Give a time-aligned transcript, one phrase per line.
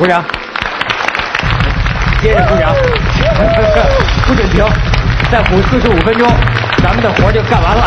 [0.00, 0.24] 鼓掌，
[2.22, 2.72] 接着鼓掌，
[4.26, 4.64] 不准停，
[5.30, 6.26] 再鼓四十五分钟，
[6.78, 7.84] 咱们的活就干完了。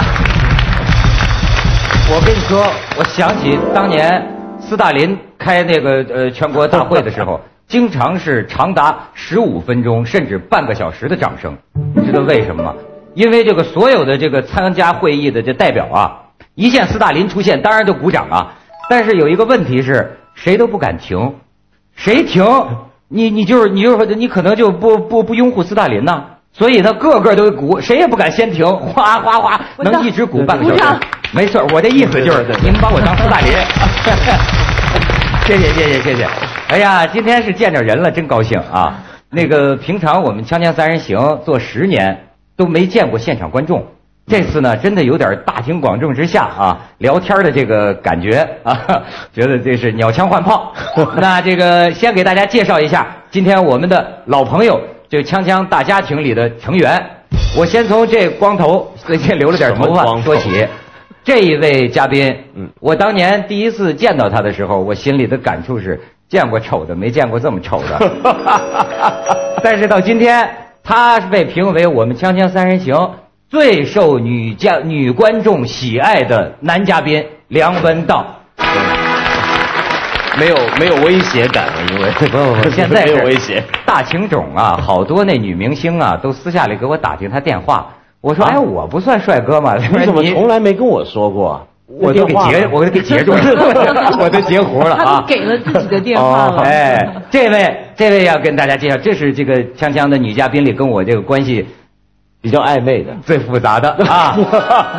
[2.12, 4.23] 我跟你说，我想起当年
[4.59, 11.57] 斯大林开那个呃全国大会的时候，经常是长达十五分钟甚至半个小时的掌声，
[11.95, 12.76] 你知道为什么吗？
[13.16, 16.13] 因为这个所有的这个参加会议的这代表啊，
[16.54, 18.54] 一见斯大林出现，当然就鼓掌啊。
[18.88, 21.34] 但是有一个问题是，谁都不敢停，
[21.96, 22.46] 谁停，
[23.08, 26.26] 你你就是你就是你可能就不不不拥护斯大林呐。
[26.52, 31.00] 所以他，个个都鼓，谁也不敢先停，哗哗哗，能一直鼓半个小时。
[31.32, 33.52] 没错，我的意思就是，你们把我当斯大林。
[35.48, 36.28] 谢谢谢谢谢谢。
[36.68, 39.00] 哎呀，今天是见着人了，真高兴啊！
[39.32, 43.84] 那个平常我们锵锵三人行做十年都没见过现场观众，
[44.26, 48.77] 这次呢真的有点大庭广众之下啊聊天的这个感觉啊，
[49.34, 50.74] 觉得这是鸟枪换炮。
[51.20, 54.79] 那这个先给大家介绍一下今天我们的老朋友，
[55.10, 57.04] 就锵锵大家庭里的成员。
[57.57, 60.68] 我先从这光头最近留了点头发说起。
[61.26, 65.97] 这一位嘉宾，嗯，我当年第一次见到他的时候，我心里的感触是
[66.28, 68.12] 见过丑的，没见过这么丑的。
[69.63, 70.50] 但是到今天，
[70.84, 72.94] 他是被评为我们《锵锵三人行》
[73.53, 78.25] 最受女嘉女观众喜爱的男嘉宾梁文道。
[80.40, 83.63] 没有没有威胁感了，因为不不不， 现在没有威胁。
[83.85, 87.88] 大情种啊，好多那女明星啊，都私下里给我打听他电话。
[88.22, 89.75] 我说，哎，我不算帅哥嘛？
[89.75, 91.67] 你怎么从来没跟我说过？
[91.85, 93.40] 我都给截，我都给截住了，
[94.19, 95.23] 我都截胡了啊！
[95.28, 96.63] 给了自己的电话了。
[96.63, 101.63] 哎，这位，这位要跟大家介绍，这是这个锵锵的女嘉宾里跟我这个关系
[102.44, 104.38] 比较暧昧的、最复杂的啊。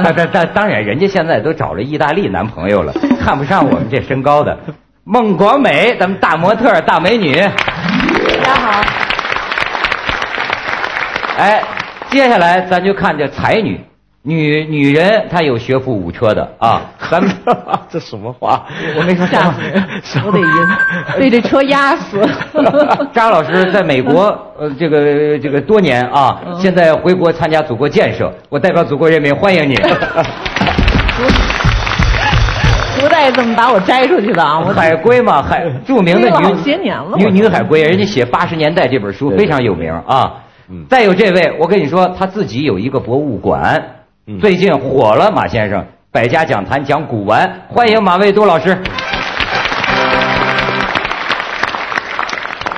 [0.03, 2.93] 但但但当然，人家现在都找了意大利男朋友了，
[3.23, 4.59] 看不上我们这身高的
[5.05, 7.37] 孟广美，咱们大模特、大美女。
[7.37, 7.51] 大
[8.43, 8.83] 家好。
[11.39, 11.63] 哎。
[12.11, 13.81] 接下来咱就看这才女，
[14.27, 16.81] 女女人她有学富五车的啊，
[17.11, 17.31] 咱们
[17.91, 18.65] 这什么话？
[18.97, 20.47] 我没说吓死我得晕，
[21.21, 22.27] 被这车压死。
[23.12, 29.75] 张老师在美国呃这个这个多年啊，现在回国参加祖国建设，我代表祖国人民欢迎你。
[32.99, 34.65] 不带这么把我摘出去的啊？
[34.75, 40.33] 海归嘛，海著名的女些年了，女女海归，人家写八十年代这本书非常有名啊。
[40.89, 43.85] 再有这位，我跟你说，他自己有一个博物馆，
[44.41, 45.31] 最近火了。
[45.31, 48.75] 马先生，百家讲坛讲古玩，欢迎马未都老师。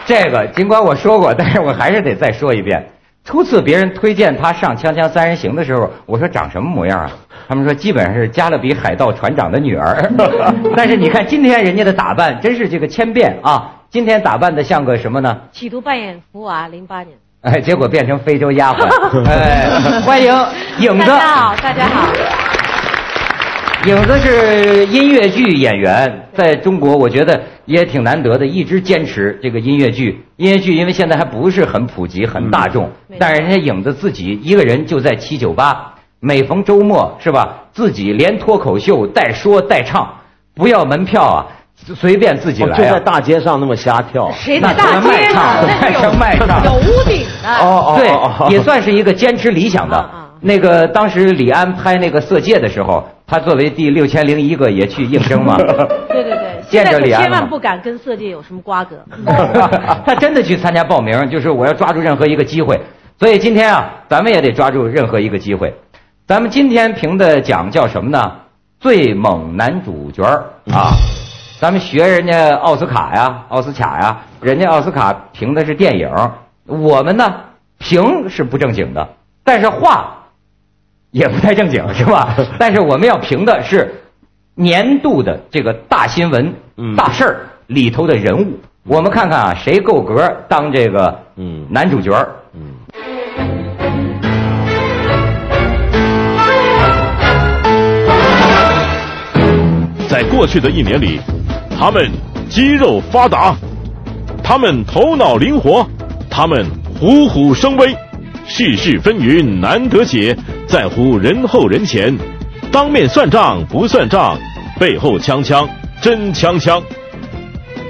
[0.05, 2.85] 这个尽管我说过，但是我还是得再说一遍。
[3.25, 7.11] 初次别人推荐他上《锵锵三人行》的时候，我说长什么模样啊？
[7.49, 10.11] 他们说基本上是加勒比海盗船长的女儿。
[10.77, 13.73] 但是你看今天人家的打扮，真是这个千变啊！
[13.89, 15.43] 今天打扮的像个什么呢？
[15.53, 17.17] 企图扮演福娃，零八年。
[17.43, 18.89] 哎，结果变成非洲丫鬟。
[19.29, 20.33] 哎，欢迎
[20.79, 21.07] 影子。
[21.07, 22.13] 大家好，大家好。
[23.87, 30.25] 影子是音乐剧演员，在中国我觉得也挺难得的，一直坚持这个音乐剧。
[30.37, 40.13] 音乐剧因为现在还不是很普及、很大众，但是人家影子自己一个人就在七九八，每逢周末是吧，自己连脱口秀带说带唱，
[40.55, 41.47] 不要门票啊。
[41.95, 46.19] 随便自己来，就在大街上那么瞎跳，谁在大街上？
[46.19, 47.49] 卖唱，有屋顶的。
[47.61, 50.11] 哦哦，对，也算是一个坚持理想的。
[50.41, 55.57] 那个当时李安拍那个《色戒》的时候，他作为第六千零一个也去应征嘛。
[55.57, 58.97] 对对对，见着李安千万不敢跟《色戒》有什么瓜葛。
[60.05, 62.79] 他真的去参加报名，就是我要抓住任何一个机会。
[63.19, 65.75] 所以今天啊，咱们也得抓住任何一个机会。
[66.27, 68.33] 咱们今天评的奖叫什么呢？
[68.79, 70.23] 最猛男主角
[70.71, 70.93] 啊。
[71.59, 76.11] 咱们学人家奥斯卡呀，奥斯卡呀，人家奥斯卡评的是电影，
[76.67, 77.35] 我们呢
[77.79, 79.09] 评是不正经的，
[79.43, 80.19] 但是话
[81.13, 82.37] 也不太正经， 是吧？
[82.59, 84.03] 但是我们要评的是
[84.55, 86.55] 年度的这个大新闻、
[86.95, 91.19] 大事儿里头的人物，我们看看啊，谁够格当这个
[91.71, 92.13] 男主角？
[92.53, 92.75] 嗯
[100.09, 101.21] 在过去的一年里。
[101.79, 102.11] 他们
[102.49, 103.55] 肌肉发达，
[104.43, 105.87] 他们头脑灵活，
[106.31, 106.65] 他们
[106.99, 107.95] 虎虎生威，
[108.47, 110.35] 世事纷纭难得解，
[110.67, 112.17] 在乎人后人前，
[112.73, 114.39] 当面算账不算账，
[114.81, 115.69] 背后锵锵
[116.01, 116.83] 真锵锵。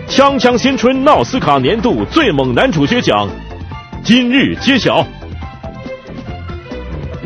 [0.09, 3.29] 锵锵新春奥斯卡年度最猛男主角奖
[4.03, 5.07] 今日揭晓。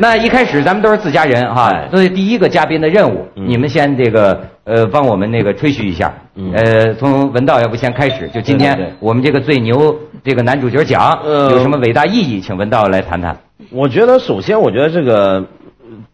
[0.01, 13.37] 那一开始咱们都是自家人哈哎，所以第一个嘉宾的任务，嗯你们先这个呃帮我们那个吹嘘一下，嗯呃，从文道要不先开始，就今天我们这个最牛这个男主角奖呃有什么伟大意义，请文道来谈谈。
[13.69, 15.45] 我觉得首先，我觉得这个呃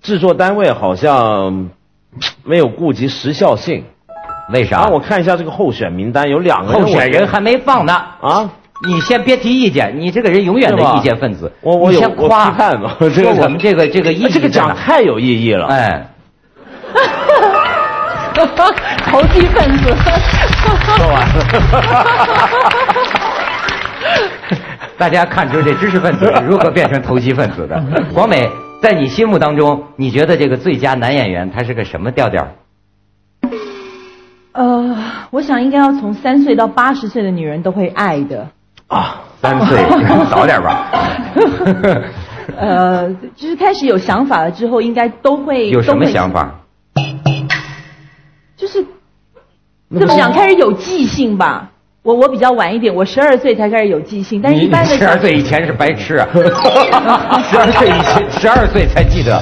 [0.01, 1.69] 制作单位好像
[2.43, 3.85] 没有顾及时效性。
[4.53, 4.79] 为啥？
[4.79, 8.49] 啊，我看一下这个候选名单，有两个候选人还没放呢，啊，
[8.85, 11.51] 你先别提意见，你这个人永远的意见分子。
[11.61, 15.65] 我我有先夸我批判嘛 这个说我们这个这个意义这个在哪奖太有意义了。
[15.67, 16.07] 哎，
[19.05, 19.95] 投机分子。
[20.97, 21.33] 说完了。
[24.97, 27.79] 大家看出这知识分子如何变成投机分子的。
[28.13, 28.49] 广美，
[28.81, 32.47] 在你心目当中，你觉得这个最佳男演员他是个什么调调？
[34.53, 34.95] 呃，
[35.31, 38.47] 我想应该要从三岁到八十岁的女人都会爱的。
[38.87, 39.83] 啊，三岁，
[40.29, 40.91] 早点吧。
[42.57, 46.53] 呃，就是开始有想法了之后，应该都会有什么想法？
[48.55, 48.83] 就是
[49.99, 51.69] 怎么讲，开始有记性吧。
[52.01, 56.27] 我我比较晚一点，我十二岁才开始有记性，但是一般的十二岁以前是白痴啊！
[57.51, 59.41] 十二岁以前，十二岁才记得。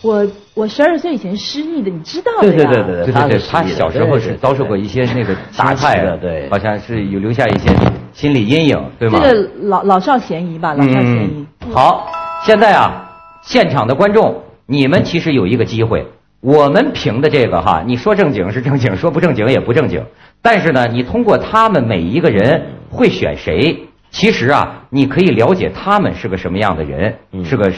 [0.00, 2.70] 我我十二岁以前失忆的，你知道的对呀。
[2.72, 3.28] 对对对对对对，他
[3.60, 7.68] 他小时候是遭受过一些那个大侵害的，对好像是有留下一些
[8.12, 9.20] 心理阴影，对吗？
[9.22, 11.46] 这个老老少咸宜吧，老少咸宜。
[11.66, 11.72] 嗯。
[11.72, 12.10] 好，
[12.44, 13.10] 现在啊，
[13.42, 16.06] 现场的观众，你们其实有一个机会，
[16.40, 20.04] 我们评的这个哈，你说正经是正经，说不正经也不正经。
[20.40, 23.76] 但是呢，你通过他们每一个人会选谁，
[24.10, 27.70] 其实啊，你可以了解他们是个什么样的人，嗯是个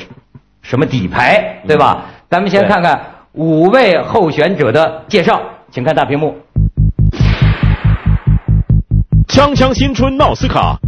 [0.62, 2.04] 什么底牌，对吧？
[2.28, 3.00] 咱们先看看
[3.32, 5.40] 五位候选者的介绍，
[5.70, 6.36] 请看大屏幕。
[9.40, 10.78] 锵锵新春奥斯卡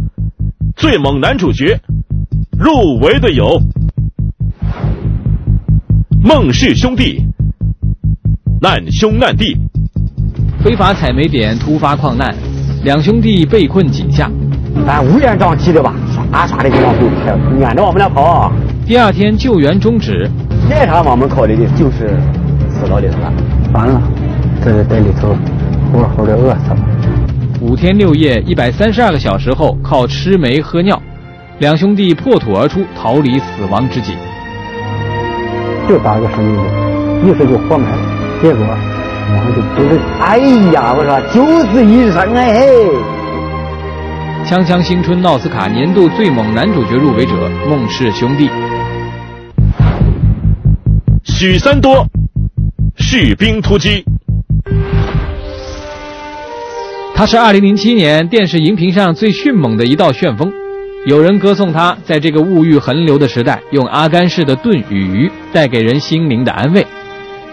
[0.75, 1.75] 最猛男主角
[2.51, 3.59] 入围的有
[6.23, 7.25] 孟氏兄弟、
[8.61, 9.57] 难兄难弟、
[10.63, 12.31] 非法采煤点突发矿难，
[12.83, 14.29] 两兄弟被困井下。
[14.85, 18.53] 咱乌烟瘴气的吧，刷刷的就往回开，撵着我们俩跑。
[18.85, 20.29] 第二天救援终止，
[20.69, 22.15] 那啥我们考虑的就是
[22.69, 23.33] 死到里头了。
[23.73, 23.99] 完了，
[24.63, 25.35] 这在里头
[25.91, 26.92] 活活的饿死了。
[27.63, 31.01] 五天六夜一百三十二个小时后，靠吃煤喝尿，
[31.59, 34.17] 两兄弟破土而出，逃离死亡之井。
[35.87, 36.63] 就打个生命的，
[37.25, 38.01] 一时就活埋了。
[38.41, 40.37] 结果我们就不是，哎
[40.73, 42.67] 呀，我说九死一生哎嘿。
[44.45, 48.49] 锵锵新春奥斯卡年度最猛男主角入围者孟氏兄弟。
[51.23, 52.05] 许三多，
[52.97, 54.03] 士兵突击。
[57.15, 60.51] 他是2007年电视荧屏上最迅猛的一道旋风，
[61.05, 66.81] 有人歌颂他在这个物欲横流的时代，用阿甘式的炖与鱼带给人心灵的安慰；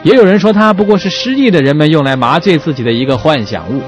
[0.03, 3.83] 也有人说他不过是失意的人们用来麻醉自己的一个幻想物。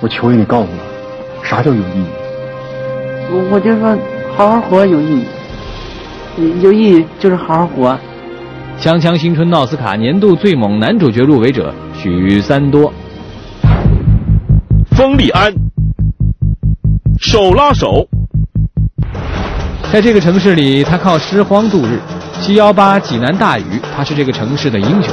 [0.00, 2.06] 我求你，你告诉我，啥叫有意义？
[3.32, 3.98] 我我就说
[4.36, 5.20] 好好活有意
[6.38, 7.98] 义，有意义就是好好活。
[8.80, 12.90] 锵锵新春奥斯卡年度最猛男主角入围者许三多。
[15.02, 15.52] 封立安，
[17.18, 18.06] 手拉手。
[19.92, 21.98] 在这个城市里，他靠拾荒度日。
[22.40, 23.64] 七幺八济南大雨，
[23.96, 25.12] 他是这个城市的英雄。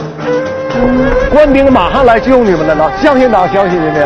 [1.31, 4.03] 官兵马上来救你们来了，相信党，相信人民。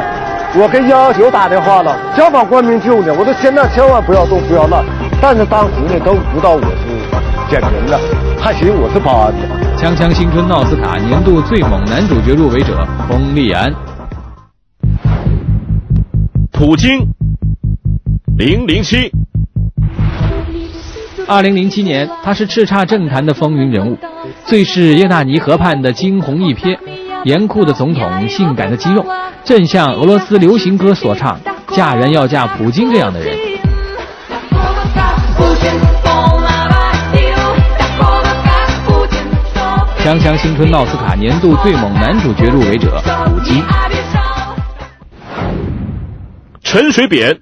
[0.64, 3.14] 我跟幺幺九打电话了，想把官兵救呢。
[3.20, 4.86] 我说现在千万不要动，不要乱。
[5.22, 8.00] 但是当时呢，都不知道我是捡人的，
[8.40, 9.42] 还寻我是保安的。
[9.78, 13.70] 锵锵新春奥斯卡年度最猛男主角入围者封立安。
[16.66, 17.06] 普京，
[18.38, 19.12] 零零七。
[21.28, 23.98] 二零零七年，他是叱咤政坛的风云人物，
[24.46, 26.78] 最是耶纳尼河畔的惊鸿一瞥，
[27.26, 29.06] 严酷的总统，性感的肌肉，
[29.44, 31.38] 正像俄罗斯流行歌所唱
[31.76, 33.36] ：“嫁人要嫁普京这样的人。”
[40.02, 43.62] 锵锵新春奥斯卡年度最猛男主角入围者普京。
[46.74, 47.40] 陈水扁，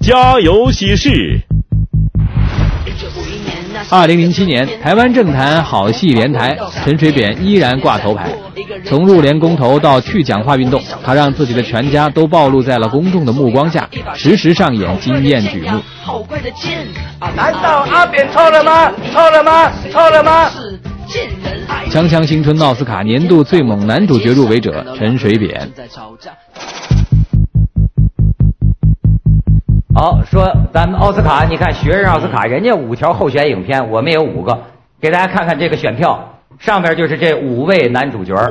[0.00, 1.40] 加油喜事。
[3.88, 8.32] 二零零七年，台湾政坛好戏连台，陈水扁依然挂头牌。
[8.84, 15.80] 从入联公投到去讲话运动，他让自己的全家都暴露在了公众的目光下，实时上演惊艳举目。
[17.36, 18.92] 难道阿扁错了吗？
[19.12, 19.72] 错了吗？
[19.92, 20.50] 错了吗？
[21.88, 25.70] 锵锵新春奥斯卡年度最猛男主角入围者陈水扁。
[29.94, 34.58] 好，说咱们奥斯卡，你看学人奥斯卡，人家五条候选影片，我们也有五个。
[34.98, 36.18] 给大家看看这个选票，
[36.58, 38.50] 上边就是这五位男主角儿。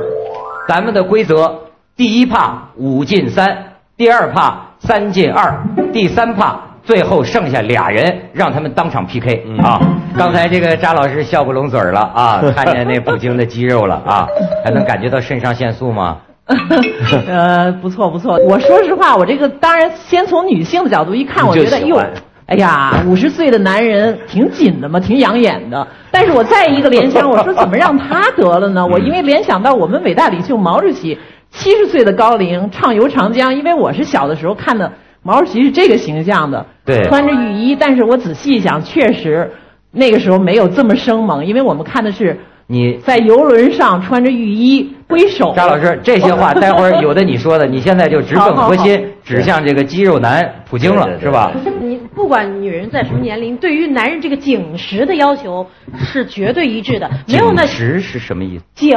[0.68, 1.52] 咱们的规则：
[1.96, 3.58] 第一怕五进三，
[3.96, 5.60] 第二怕三进二，
[5.92, 9.80] 第三怕最后剩下俩人，让他们当场 PK 啊！
[10.16, 14.28] 刚才这个扎老师笑不拢嘴儿了啊， 看见那普京的肌肉了啊，
[14.64, 16.18] 还能感觉到肾上腺素吗？
[17.28, 18.36] 呃，不错不错。
[18.46, 22.12] 我说实话，我这个当然先从女性的角度一看，我觉得哟你就喜欢，
[22.46, 25.86] 哎呀，五十岁的男人挺紧的嘛，挺养眼的。
[26.10, 28.86] 但是我再一个联想，我说怎么让他得了呢？
[28.86, 31.16] 我 因为联想到我们伟大领袖毛主席
[31.50, 37.76] 七十岁的高龄畅游长江，因为我是小的时候看的毛主席是这个形象的，对穿着雨衣。
[37.76, 39.50] 但是我仔细一想，确实
[39.92, 45.52] 那个时候没有这么生猛，因为我们看的是你在游轮上穿着浴衣挥手。
[45.54, 51.52] 张老师，这些话 待会儿有的你说的，你现在就直奔核心，指向这个肌肉男普京了，是吧？
[51.80, 55.66] 你不管女人在什么年龄，对于男人这个紧实的要求
[55.98, 58.64] 是绝对一致的，没有那紧实是什么意思？
[58.74, 58.96] 紧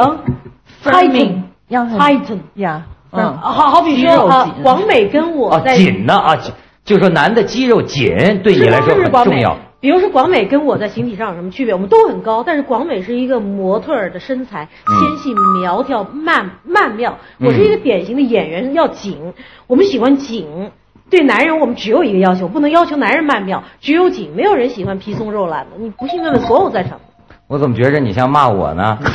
[0.84, 6.38] Firming，要很 tighten 呀，嗯，嗯，好好比肌肉说啊紧，广美跟我紧呢啊，
[6.86, 8.08] 就说男的肌肉紧
[8.44, 9.58] 对你来说很重要。。
[9.86, 11.72] 比如说广美跟我在形体上有什么区别？
[11.72, 17.20] 我们都很高，但是广美是一个模特儿的身材，纤细苗条、曼曼妙。
[17.40, 19.32] 我是一个典型的演员，要紧。
[19.68, 20.72] 我们喜欢紧。
[21.08, 24.32] 对男人，我们只有一个要求，不能要求男人曼妙，只有紧。
[24.36, 25.78] 没有人喜欢皮松肉烂的。
[25.78, 27.02] 你不信问问所有在场的。
[27.46, 28.98] 我怎么觉着你像骂我呢？
[29.00, 29.06] 你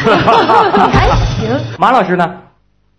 [0.86, 1.50] 还行。
[1.80, 2.32] 马老师呢？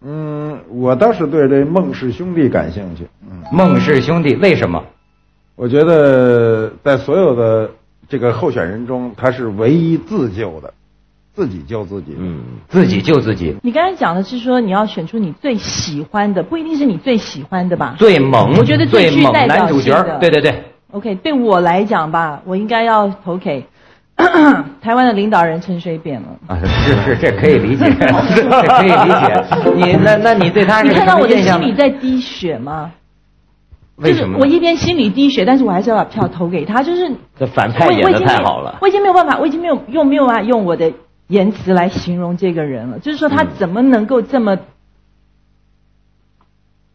[0.04, 3.08] 嗯，我倒是对这孟氏兄弟感兴趣。
[3.22, 4.84] 嗯，孟氏兄弟为什么？
[5.62, 7.70] 我觉得在所有的
[8.10, 10.74] 这个候选人中，他是唯一自救的，
[11.36, 12.16] 自己救自己。
[12.18, 20.64] 嗯，自己救自己，你刚才讲的是说你要选出你最喜欢的，不一定是你最喜欢的吧最猛，我觉得最最猛具代表男主角性的，对对对
[20.94, 23.64] ，？OK，对我来讲吧，我应该要投给
[24.82, 26.28] 台湾的领导人陈水扁了。
[26.48, 27.86] 啊，是是，这可以理解，
[28.36, 29.46] 这可以理解。
[29.76, 32.92] 你那那你对他是什你看到我的心里在滴血吗？
[33.98, 34.40] 为什么呢？
[34.40, 36.82] 就是我一边心里滴血，但是我还是要把票投给他。
[36.82, 38.78] 就是这反派我演的我已经太好了。
[38.82, 40.92] 我已经没有办法，我已经没有用没有办法用我的
[41.28, 43.00] 言辞来形容这个人了。
[43.00, 44.58] 就是说他怎么能够这么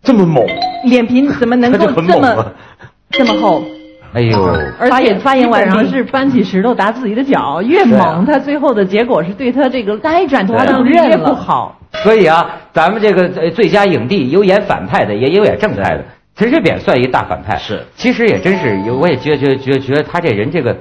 [0.03, 0.45] 这么猛，
[0.85, 2.53] 脸皮，怎么能够这么啊
[3.11, 3.63] 这么厚？
[4.13, 4.43] 哎呦，
[4.79, 11.79] 而且发言完毕是搬起石头砸自己的脚，越猛，他最后的结果是对他这个该转头对当越不好。
[12.03, 16.05] 所以啊，咱们这个呃最佳影帝有演反派的，也有演正派的。
[16.37, 20.77] 陈水扁算一大反派，是其实也真是，我也觉觉觉觉得他这人这个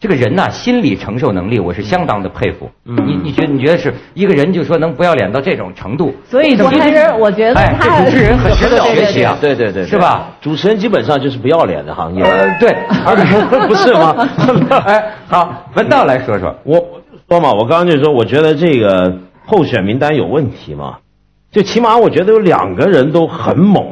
[0.00, 2.68] 这个人呐、心理承受能力我是相当的佩服。
[2.86, 6.12] 嗯你你觉得你觉得是一个人就说能不要脸到这种程度？
[6.28, 10.32] 所以其实我觉得哎，他这主持人很值得学习啊，对对对，对是吧？？
[10.40, 12.24] 主持人基本上就是不要脸的行业。
[12.24, 12.74] 呃，对，
[13.68, 14.28] 不是吗？
[14.86, 20.96] 哎，好，文道来说说，我我就说嘛，我刚刚就说，我觉得这个候选名单有问题嘛，
[21.52, 23.86] 就起码我觉得有两个人都很猛，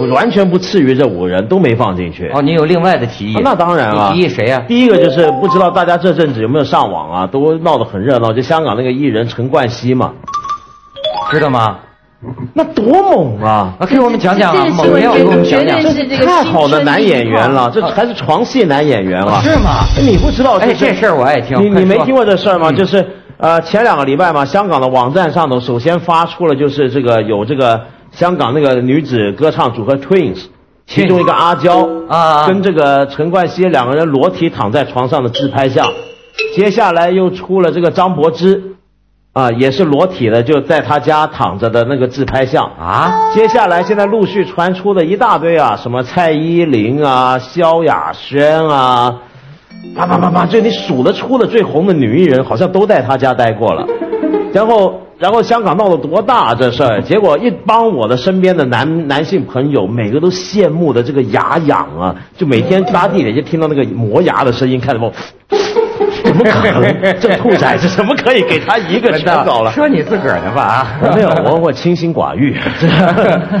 [0.00, 2.30] 我完全不次于这五个人都没放进去。
[2.32, 3.36] 哦，你有另外的提议？
[3.36, 4.12] 啊那当然了。
[4.12, 4.62] 你提议谁呀？
[4.68, 10.12] 第一个就是不知道大家这阵子有没有上网啊，都闹得很热闹，就香港那个艺人陈冠希嘛，
[11.30, 11.78] 知道吗？
[12.52, 13.72] 那多猛啊！
[13.78, 15.80] 啊，给我们讲讲啊，猛料给我们讲讲。
[15.80, 19.40] 是这太好的男演员了，这还是床戏男演员了。
[19.40, 19.84] 是吗？
[20.00, 21.56] 你不知道哎，这事儿我爱听。
[21.62, 22.70] 你你没听过这事儿吗？
[22.70, 23.06] 嗯就是
[23.36, 27.80] 呃，前两个礼拜嘛，香港的网站上头首先发出了就是这个有这个
[28.12, 30.46] 香港那个女子歌唱组合 Twins，
[30.86, 35.86] 其中一个阿娇啊跟这个陈冠希两个人裸体躺在床上的自拍像，
[36.54, 38.74] 接下来又出了这个张柏芝。
[39.34, 43.30] 啊，也是裸体的，就在他家躺着的那个自拍像啊。
[43.32, 49.20] 接下来现在陆续传出的一大堆啊，什么蔡依林啊、萧亚轩啊，
[49.94, 53.86] 啪啪啪啪，就你数得出的最红的女艺人，好像都在他家待过了。
[54.52, 57.00] 然后，然后香港闹得多大这事儿？
[57.02, 65.10] 结果一帮我的身边的男男性朋友，每个都羡慕的这个牙痒啊，就每天搭地铁就听到那个磨牙的声音，看什么？
[66.24, 67.20] 怎么可能？
[67.20, 69.70] 这兔崽子怎么可以给他一个全搞了？
[69.72, 71.00] 说你自个儿呢吧啊？
[71.14, 72.56] 没有，我我清心寡欲。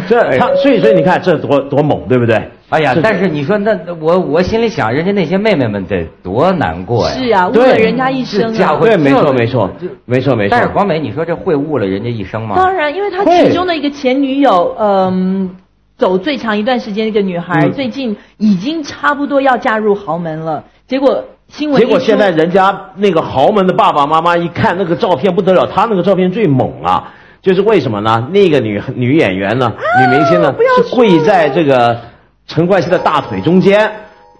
[0.08, 2.36] 这这他，所以所以你看这多多猛，对不对？
[2.70, 7.14] 哎呀，但是你说那我我心里想，人家那些妹妹们得多难过呀。
[7.14, 8.76] 是啊，误了人家一生啊。
[8.80, 9.70] 对，没错没错
[10.04, 10.50] 没错没错。
[10.50, 12.56] 但是广美，你说这会误了人家一生吗？
[12.56, 15.48] 当然，因为他其中的一个前女友，嗯，
[15.96, 20.62] 走最长一段时间的一个女孩，嗯最近已经差不多要嫁入豪门了。
[20.86, 27.12] 结果新闻结果现在人家那个豪门的爸爸妈妈一看那个照片不得了，他那个照片最猛啊！
[27.40, 28.28] 就是为什么呢？
[28.32, 31.98] 那个女女演员呢，啊女明星呢，是跪在这个
[32.46, 33.90] 陈冠希的大腿中间，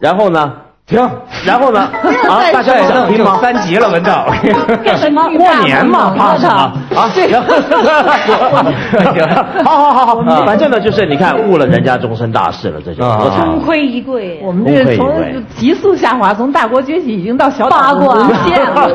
[0.00, 0.52] 然后呢，
[0.88, 0.98] 停，
[1.44, 1.80] 然后呢？
[2.28, 3.38] 啊，大家想听吗？
[3.42, 4.26] 三级了，文道。
[4.96, 6.72] 什么过年嘛，怕什么？
[6.96, 7.30] 啊，行，
[9.64, 14.38] 好好好好，反正呢，就是你看误了人家终身大事了，这就功亏一篑。
[14.42, 18.88] 我们这个从急速下滑，从大国崛起已经到小岛沦陷了，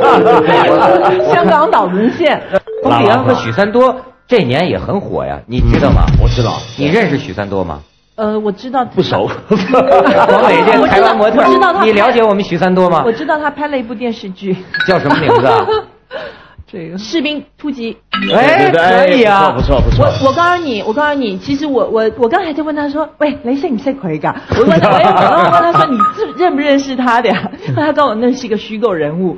[1.31, 2.41] 香港岛沦陷。
[2.83, 3.95] 冯立安和许三多
[4.27, 6.01] 这年也很火呀，你知道吗？
[6.19, 6.53] 我知道。
[6.75, 7.79] 你认识许三多吗？
[8.15, 9.23] 呃，我知道不熟。
[9.49, 11.83] 王磊这台湾模特，知道他。
[11.83, 13.03] 你了解我们许三多吗？
[13.05, 14.55] 我知道他拍了一部电视剧，
[14.87, 15.65] 叫什么名字啊？
[16.71, 17.97] 这个士兵突击。
[18.33, 20.05] 哎，可以啊，不错不错。
[20.21, 24.35] 我我告诉你，我告诉你，其实我我我刚才就问他说，喂，雷声你识佢噶？
[24.57, 27.51] 我问他，我问他说，你认认不认识他的呀？
[27.75, 29.37] 他告诉我那是一个虚构人物。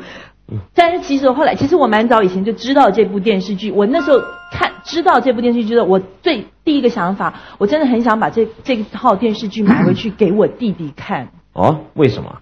[0.74, 3.72] 但是其实后来，其实我蛮早以前就知道这部电视剧。
[3.72, 4.20] 我那时候
[4.52, 11.30] 看知道这部电视剧之后，我最第一个想法，我真的很想把这这套电视剧买回去给我弟弟看。
[11.54, 12.42] 哦，为什么？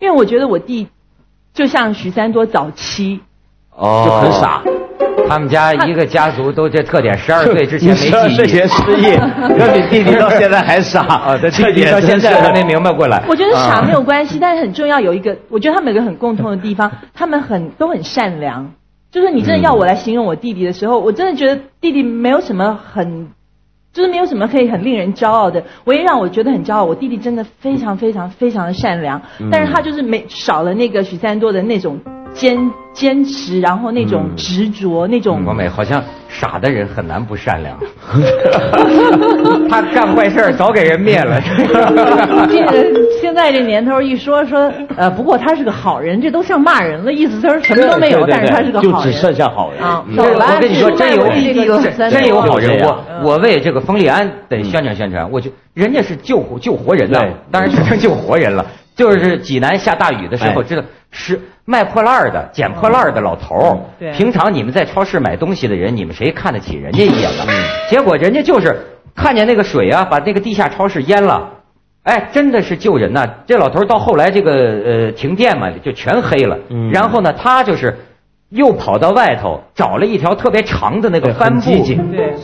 [0.00, 0.88] 因为我觉得我弟
[1.54, 3.20] 就像许三多早期，
[3.70, 4.62] 哦，就很傻。
[5.28, 9.16] 他们家一个家族都这特点，十二 岁之前没记忆，十二岁前失忆，
[9.58, 11.36] 那比弟弟到现在还傻啊？
[11.42, 13.22] 这弟弟到现在还没明白过来。
[13.28, 18.72] 我觉得傻没有关系，但是很重要有一个，我觉得他们有个很共通的地方，他们很都很善良。
[19.10, 23.28] 就是你真的要我来形容我弟弟的时候，我真的觉得弟弟没有什么很，
[23.92, 25.64] 就是没有什么可以很令人骄傲的。
[25.84, 31.98] 唯一让我觉得很骄傲，我弟弟真的非常非常非常的善良，但是他就是没少了那个许三多的那种。
[32.36, 35.42] 坚坚持，然后那种执着，那种。
[35.44, 37.76] 王美好像傻的人很难不善良。
[39.68, 41.40] 他干坏事早给人灭了。
[42.48, 48.92] 这现在这年头一说说，呃，不过他是个好人，这都像骂人了，意思他说什么都没有，但是他是个好人。
[48.92, 50.04] 就只剩下好人啊！
[50.06, 51.26] 我跟你说，真有
[52.10, 52.78] 真有好人。
[52.84, 57.18] 我我为这个冯立安得宣传宣传，我就人家是救救活人的，
[57.50, 58.64] 当然是真救活人了。
[58.96, 60.82] 就是济南下大雨的时候，知道
[61.12, 63.78] 是卖破烂的、捡破烂的老头儿。
[64.12, 67.44] 平常你们在超市买东西的人，你们谁看得起人家一眼呢？
[67.88, 68.74] 结果人家就是
[69.14, 71.48] 看见那个水啊，把那个地下超市淹了。
[72.02, 73.26] 哎，真的是救人呐！
[73.46, 76.58] 这老头到后来这个呃停电嘛，就全黑了。
[76.90, 77.96] 然后呢，他就是。
[78.50, 81.70] 又跑到外头找了一条特别长的那个帆布，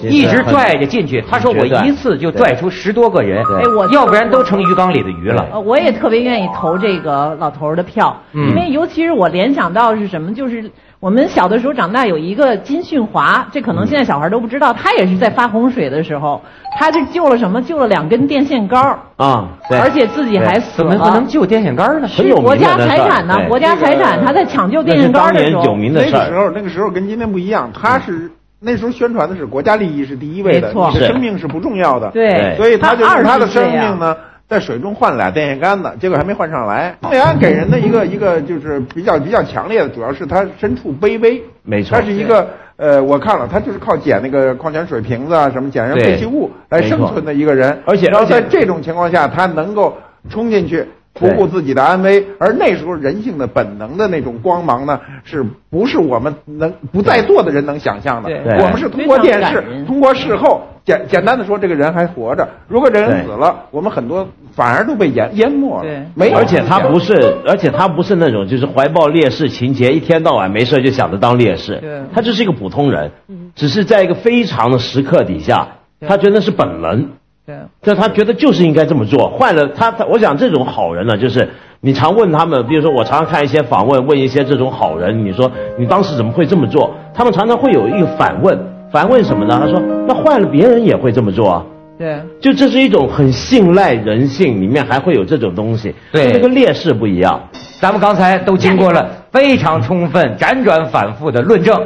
[0.08, 1.22] 一直拽着进去。
[1.28, 5.60] 他说我一次就拽出十多个人，哎，我要不然都成鱼缸里的鱼了。
[5.60, 10.70] 我也特别愿意投这个老头的票，因为尤其是我联想到是什么，就是。
[11.02, 16.40] 我们小的时候长大有一个金训华，这可能现在小孩都不知道，他也是在发洪水的时候，
[16.78, 17.60] 他就救了什么？
[17.60, 20.92] 救了两根电线杆儿啊，对，而且自己还死了。
[20.92, 22.06] 怎么能救电线杆呢？
[22.06, 24.24] 是国家财产呢，国家财产。
[24.24, 34.16] 他在抢救电线杆的时候，那个时候那个时候跟今天不一样，他是那时候宣传的是国家利益是第一位的，你的生命是不重要的，对，所以他就用他的生命呢。
[34.52, 36.94] 在水中换了俩电线杆子，结果还没换上来。
[37.00, 47.80] 冯立安给人的一个一个就是比较比较强烈的，主要是他身处卑微，没错，他是一个呃，我看了，他就是靠捡那个矿泉水瓶子啊，什么捡人废弃物来生存的一个人。
[47.86, 49.96] 而且，然后在这种情况下，他能够
[50.28, 50.86] 冲进去。
[51.14, 58.30] 不顾自己的安危，而那时候人性的本能的那种光芒呢，是不是我们能不在座的人能想象的？
[58.62, 62.48] 我们是通过电视，通过事后简简单的说，这个人还活着。
[62.66, 65.84] 如果这人死了，我们很多反而都被淹淹没了。
[66.14, 71.78] 没有，而且他不是，而且他不是那种就是怀抱烈士情节，一天到晚没事就想着当烈士。
[72.14, 73.10] 他就是一个普通人，
[73.54, 75.68] 只是在一个非常的时刻底下，
[76.08, 77.10] 他觉得是本能。
[77.44, 79.28] 对，就他觉得就是应该这么做。
[79.30, 81.48] 坏了他，他我想这种好人呢，就是
[81.80, 86.94] 你常问他们，比如说我常常看一些访问，问一些这种好人，你说你当时怎么会这么做？
[87.12, 88.56] 他们常常会有一个反问，
[88.92, 89.58] 反问什么呢？
[89.60, 91.64] 他说，那坏了别人也会这么做啊。
[91.98, 95.92] 对，就这是一种很信赖人性，里面还会有这种东西。
[96.12, 97.40] 对，这个劣势不一样。
[97.80, 101.84] 咱们刚才都经过了非常充分、辗转反复的论证，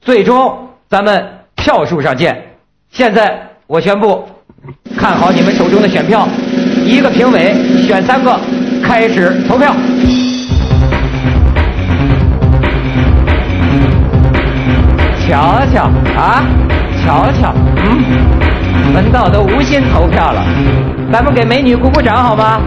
[0.00, 2.40] 最终咱们票数上见。
[2.92, 4.22] 现在我宣布。
[5.02, 6.28] 看好你们手中的选票。
[6.86, 7.52] 一个评委
[7.84, 8.38] 选三个
[8.80, 9.74] 开始投票。
[15.26, 16.44] 瞧瞧啊
[17.02, 20.44] 瞧瞧嗯门道都无心投票了。
[21.12, 22.60] 咱们给美女鼓鼓掌好吗？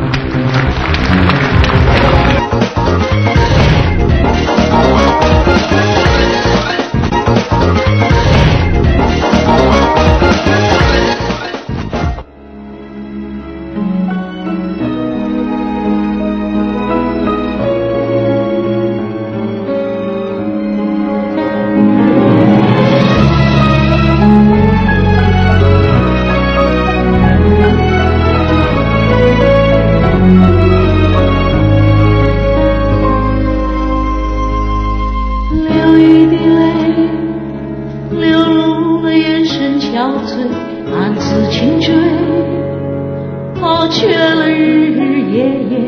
[43.97, 45.79] 却了日日夜夜，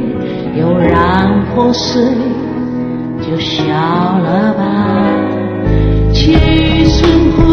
[0.58, 2.02] 悠然破碎，
[3.22, 4.64] 就笑了吧。
[6.14, 7.44] 千语损毁，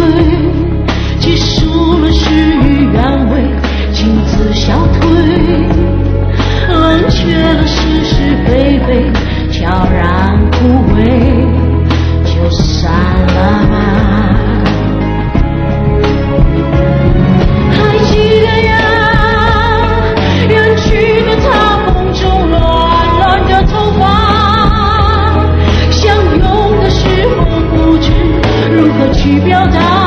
[1.18, 2.30] 结束了事
[2.62, 3.42] 与愿违，
[3.92, 5.10] 情自消退，
[6.68, 9.10] 冷却了是是非非，
[9.50, 11.02] 悄然枯萎，
[12.24, 12.92] 就散
[13.26, 13.34] 了
[13.72, 13.72] 吧。
[17.72, 18.72] 还记得呀，
[29.24, 30.03] 去表达。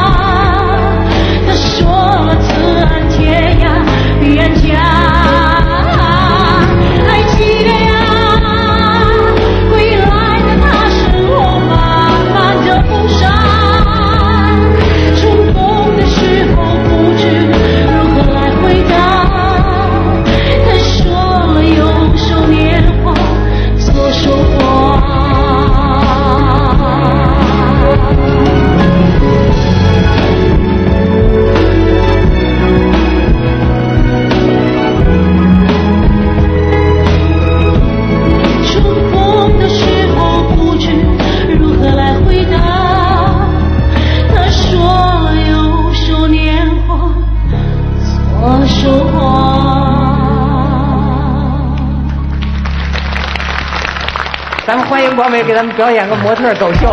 [54.68, 56.92] 咱们欢迎广美给咱们表演个模特走秀。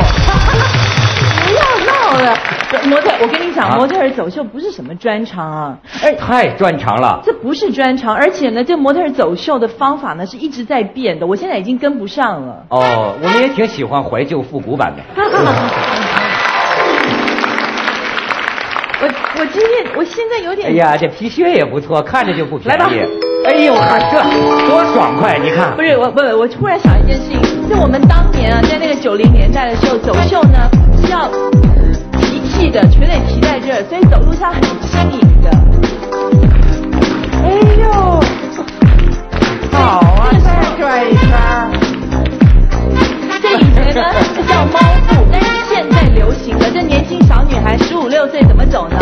[1.45, 2.33] 不要闹了，
[2.85, 7.21] 模特，我跟你讲，啊模特儿走秀不是什么专长啊，而太专长了。
[7.25, 12.65] 这不是专长，而且呢，这模特儿走秀的方法呢是一直在变的，我现在已经跟不上了。
[12.69, 15.03] 哦，我们也挺喜欢怀旧复古版的。
[19.05, 23.01] 我我今天我现在有点哎呀，这皮靴也不错，看着就不便来吧宜。
[23.45, 24.17] 哎呦，看这
[24.67, 25.39] 多爽快！
[25.39, 30.71] 你看不，是我不是我突然想一件事情，就我们当年啊，在那个九零年代的时候，走秀呢
[31.05, 31.29] 是要
[32.19, 35.51] 提气的，全得提在这儿，所以走路上很轻盈的。
[37.43, 37.93] 哎呦，
[39.73, 40.49] 好啊，再
[40.81, 41.29] 转一圈。
[43.43, 44.01] 这以前呢
[44.49, 45.13] 叫猫步，
[46.75, 48.99] 这年轻小女孩十五六岁怎么走呢？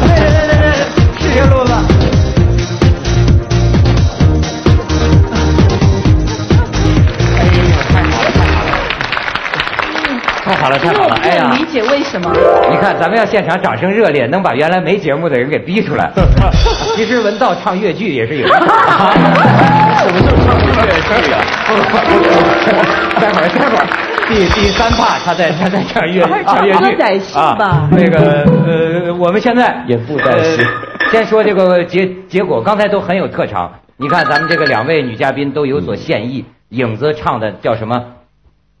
[0.00, 0.72] 对对对对对，
[1.20, 1.72] 是这路子。
[7.36, 7.60] 哎呦，
[10.42, 10.78] 太好了，太好了，太好了！
[10.78, 12.32] 其实我不哎呀，理解为什么。
[12.70, 16.10] 你看，咱们要现场掌声热烈，能把原来没节目的人给逼出来。
[16.96, 18.56] 其实文道唱越剧也是有一套。
[18.56, 18.66] 什
[20.10, 20.94] 么时候唱越
[21.26, 21.40] 剧啊？
[23.20, 23.84] 待会儿，待会儿，
[24.28, 26.78] 第第三怕他在他在唱越唱越剧
[27.34, 27.88] 啊。
[27.90, 33.72] 那个呃，我们现在 也不担心呃先说这个结结果，刚才都很有特长。
[33.96, 38.04] 你看咱们这个两位女嘉宾都有所献艺，影子唱的叫什么？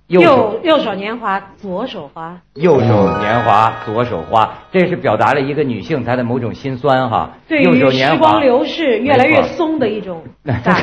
[0.08, 2.36] 右手右右手年华，左手花。
[2.54, 7.30] 右手年华，左手花，这是表达了一个女性她的某种心酸哈。
[7.48, 10.60] 对右手于年华时光流逝越来越松的一种 感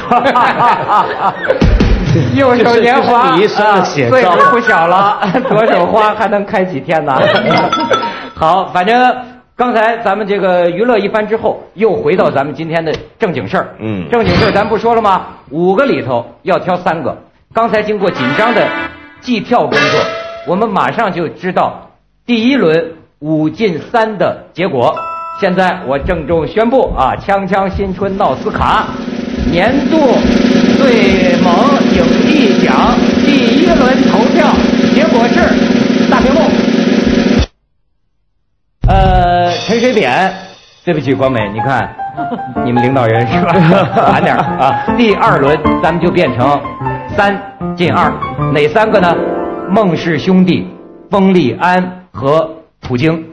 [2.35, 7.13] 右手年华， 一生的写照啊岁数不小了，左手 花还能开几天呢？
[8.35, 9.15] 好，反正
[9.55, 13.75] 刚才咱们这个娱乐一番之后，又回到咱们今天的正经事儿。
[13.79, 15.27] 嗯正经事儿咱不说了吗？
[15.51, 17.15] 五个里头要挑三个。
[17.53, 18.67] 刚才经过紧张的
[19.21, 19.99] 计票工作，
[20.45, 21.89] 我们马上就知道
[22.25, 24.93] 第一轮五进三的结果。
[25.39, 28.87] 现在我郑重宣布啊，锵锵新春闹斯卡
[29.51, 29.97] 年度
[30.77, 31.53] 最萌
[31.95, 32.75] 影帝奖
[33.25, 33.79] 第一轮
[34.11, 34.47] 投票
[34.93, 36.41] 结果是大屏幕。
[38.87, 40.31] 呃，陈水扁，
[40.83, 41.89] 对不起，光美，你看，
[42.63, 43.53] 你们领导人是吧？
[44.11, 44.85] 晚点儿啊。
[44.97, 46.61] 第二轮咱们就变成
[47.15, 47.35] 三
[47.75, 48.13] 进二，
[48.53, 49.15] 哪三个呢？
[49.69, 50.67] 孟氏兄弟、
[51.09, 52.47] 封立安和
[52.81, 53.25] 普京。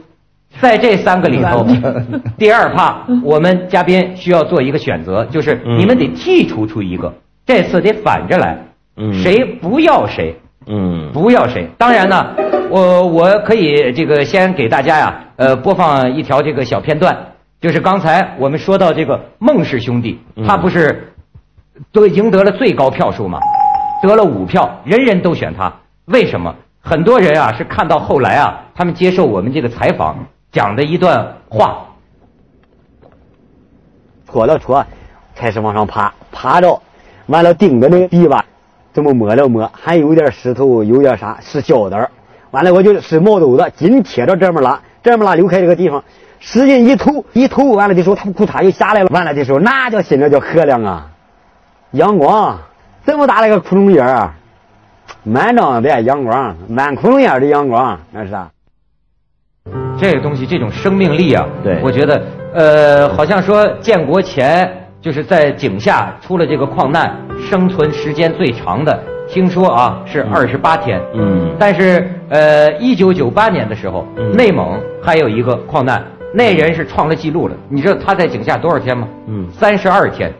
[0.61, 1.65] 在这三个里头，
[2.37, 7.11] 第二趴我们嘉宾需要做一个选择，就是你们得剔除出一个，
[7.45, 8.57] 这次得反着来，
[8.97, 10.35] 嗯谁不要谁。
[10.65, 11.67] 嗯，不要谁。
[11.77, 12.35] 当然呢，
[12.69, 17.17] 我我可以这个先给大家呀，呃，播放一条这个小片段，
[17.59, 21.13] 就是刚才我们说到这个孟氏兄弟，嗯他不是
[21.91, 23.39] 都赢得了最高票数吗？
[24.01, 25.73] 得了五票，人人都选他，
[26.05, 26.55] 为什么？
[26.79, 30.17] 很多人啊是看到后来啊，他们接受我们这个采访
[30.51, 31.87] 讲的一段话，
[34.29, 34.85] 戳了戳，
[35.35, 36.81] 开始往上爬，爬着，
[37.27, 38.43] 完了顶着那个地板，
[38.93, 42.09] 这么摸了摸，还有点石头，有点啥是小的
[42.51, 46.03] 完了我就使毛斗子紧贴着这么拉，这么拉留开这个地方，
[46.39, 49.09] 使劲一吐， 一吐完了的时候，他裤衩又下来了。
[49.11, 51.09] 完了的时候，那叫心里叫和亮啊！
[51.91, 52.59] 阳光
[53.05, 54.33] 这么大的一个窟窿眼儿，
[55.23, 58.49] 满张的阳光，满窟窿眼儿的阳光，那是啊。
[59.97, 62.21] 这个东西，这种生命力啊，对我觉得，
[62.53, 70.97] 呃，好像说建国前就是在井下出了这个矿难，生存时间最长的，听说啊是二十八天。
[71.13, 76.01] 嗯但是呃，一九九八年的时候，嗯内蒙还有一个矿难，
[76.33, 77.55] 那人是创了记录了。
[77.67, 79.05] 你知道他在井下多少天吗？
[79.27, 80.31] 嗯三十二天，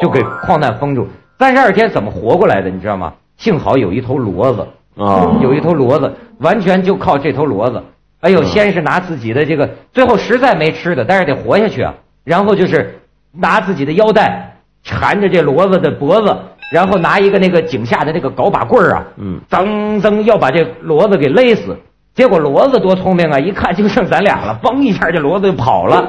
[0.00, 1.08] 就给矿难封住。
[1.36, 2.70] 三十二天怎么活过来的？
[2.70, 3.12] 你知道吗？
[3.36, 4.64] 幸好有一头骡子。
[4.96, 7.82] 啊有一头骡子，完全就靠这头骡子。
[8.20, 11.92] 哎呦，先是拿自己的这个，最后实在没吃的，但是得活下去啊。
[12.22, 12.94] 然后就是
[13.40, 16.36] 拿自己的腰带缠着这骡子的脖子，
[16.72, 21.76] 然后拿一个那个井下的那个镐把棍儿啊，嗯噌噌要把这骡子给勒死。
[22.14, 26.08] 结果骡子多聪明啊，一看就剩咱俩了，嘣一下这骡子就跑了。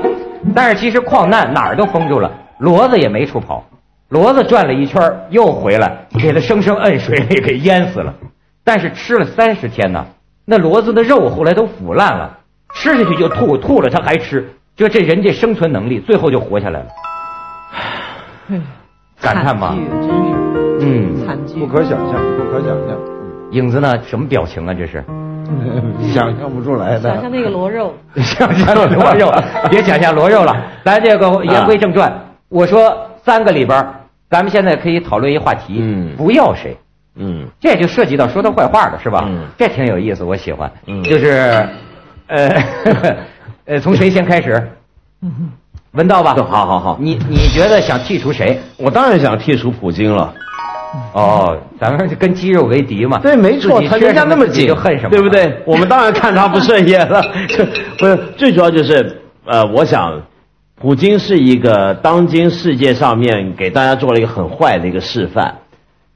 [0.56, 3.63] 但是其实矿难哪儿都封住了，骡子也没处跑，
[4.10, 8.12] 骡子转了一圈又回来，给它生生摁水里给淹死了。
[8.63, 10.04] 但是吃了三十天呢，
[10.46, 12.38] 那骡子的肉后来都腐烂了，
[12.74, 16.88] 吃下去就吐，吐了它还吃，就这人这生存能力，最后就活下来了。
[19.22, 20.36] 感叹吗惨剧真是
[20.82, 22.98] 嗯，惨剧，不可想象，不可想象，
[23.52, 23.94] 影子呢？
[24.04, 24.74] 什么表情啊？
[24.74, 25.04] 这是
[26.14, 27.02] 想象不出来的。
[27.14, 29.32] 想象那个螺肉， 想象螺肉，
[29.70, 30.56] 别想象螺肉了。
[30.86, 32.12] 咱这个言归正传，
[32.50, 33.86] 我说三个里边，
[34.30, 36.78] 咱们现在可以讨论一话题，嗯不要谁。
[37.22, 39.26] 嗯这就涉及到说他坏话了，是吧？
[39.28, 40.72] 嗯这挺有意思，我喜欢。
[40.86, 41.68] 嗯就是，
[42.28, 42.64] 呃，
[43.66, 44.70] 呃，从谁先开始？
[45.91, 46.36] 文道吧。
[46.36, 48.60] 好好好你你觉得想剔除谁？
[48.78, 50.34] 我当然想剔除普京了。
[51.13, 53.19] 哦，咱们跟肌肉为敌嘛。
[53.19, 55.30] 对，没错，他人家那么紧，就恨什么，对不？
[55.30, 55.62] 对？
[55.65, 57.21] 我们当然看他不顺眼了。
[57.99, 60.23] 不是，最主要就是，呃，我想，
[60.75, 65.60] 普京是一个当今世界上面给大家做了一个很坏的一个示范。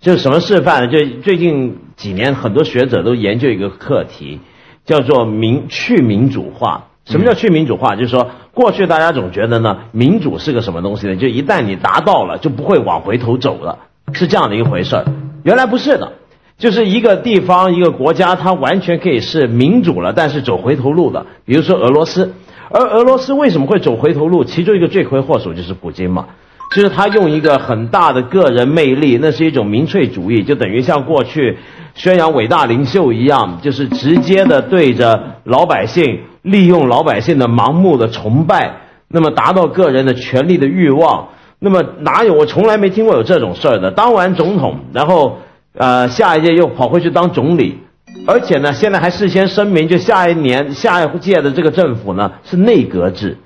[0.02, 0.92] 就是什么示范呢？
[0.92, 4.40] 就最近几年，很多学者都研究一个课题，
[4.86, 6.86] 叫做民去民主化。
[7.06, 7.96] 什么叫去民主化？
[7.96, 11.16] 就是说，过去大家总觉得呢，民主是个什么东西呢？
[11.16, 13.78] 就一旦你达到了，就不会往回头走了，
[14.14, 15.06] 是这样的一回事儿。
[15.44, 16.14] 原来不是的，
[16.58, 21.26] 就是一个地方、一个国家，它完全可以是民主了，但是走回头路的。
[21.46, 22.34] 比如说俄罗斯，
[22.70, 24.44] 而俄罗斯为什么会走回头路？
[24.46, 26.28] 其中一个罪魁祸首就是普京嘛。
[26.74, 31.58] 就是他用一个很大的个人魅力，那是一种民粹主义，就等于像过去
[31.94, 38.76] 宣扬伟大领袖一样，就是直接的对着老百姓，利用老百姓的盲目的崇拜，
[39.08, 41.30] 那么达到个人的权利的欲望。
[41.58, 43.90] 那么哪有我从来没听过有这种事儿的？
[43.90, 45.40] 当完总统，然后
[45.74, 47.80] 呃下一届又跑回去当总理，
[48.28, 53.38] 而且呢现在还事先声明，就下一年下一届的这个政府呢是内阁制。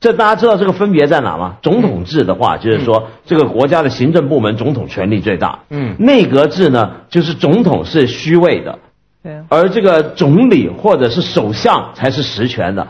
[0.00, 1.56] 这大家知道这个分别在哪吗？
[1.60, 5.58] 总统制的话，就是说这个国家的行政部门总统权力最大。
[5.68, 8.78] 嗯内阁制呢，就是总统是虚位的，
[9.48, 12.86] 而这个总理或者是首相才是实权的。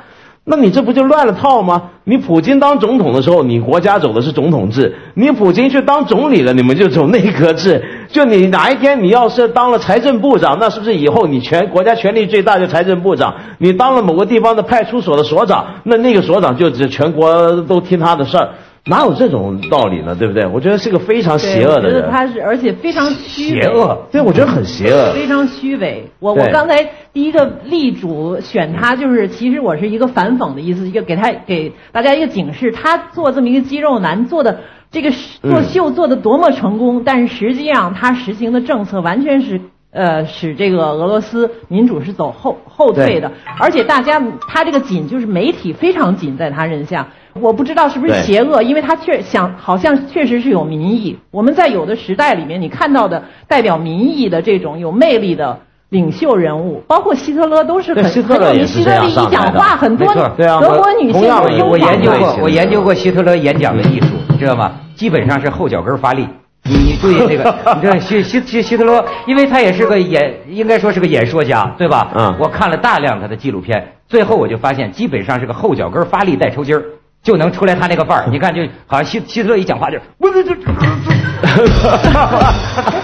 [0.50, 1.90] 那你这不就乱了套吗？
[2.04, 7.84] 你普京当总统的时候，你国家走的是总统制；你普京去当总理了，你们就走内阁制。
[8.08, 13.34] 就你哪一天你要是当了财政部长，那是不是以后你全国家权力最大就财政部长？
[13.58, 18.48] 你当了某个地方的派出所的所长，那那个所长就只全国都听他的事儿，
[18.88, 20.14] 哪有这种道理呢？
[20.14, 20.46] 对不对？
[20.46, 24.06] 我觉得是个非常邪恶的人我觉得人，他是，而且非常邪恶。
[24.10, 25.12] 对，我觉得很邪恶。
[25.12, 26.10] 非常虚伪。
[26.18, 32.72] 我我刚才第一个力主选他，就是其实我是一个反讽的意思，一个给他给大家一个警示。
[32.72, 35.10] 他做这么一个肌肉男，做的这个
[35.42, 39.60] 做秀做的多么成功，但是实际上他实行的政策完全是。
[39.90, 47.08] 呃，使这个俄罗斯民主是走后后退的，而且大家他这个紧就是媒体非常紧在他任下，
[47.40, 51.18] 我不知道是不是邪恶，因为他确想好像确实是有民意。
[51.30, 58.60] 我们在有的时代里面，你看到的代表民意的这种有魅力的领袖人物，包括希特勒都是很对希特勒很有名。
[58.60, 64.72] 也是这希特勒一讲话，很多德国女性都我我研究过，我研究过希特勒演讲的艺术，你知道吗？
[64.94, 66.28] 基本上是后脚跟发力。
[66.64, 72.10] 你你注意那个， 你知道希希希希特勒，因为他也是个演，应该说是个演说家，对吧？
[72.14, 76.82] 嗯我看了大量他的纪录片，最后我就发现，基本上是个后脚跟发力带抽筋儿，
[77.28, 78.24] 就能出来他那个范儿。
[78.32, 80.54] 你看，就好像希希特勒一讲话就，不是这，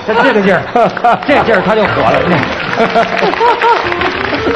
[0.07, 0.63] 他这个劲儿，
[1.27, 2.19] 这劲儿他就火了。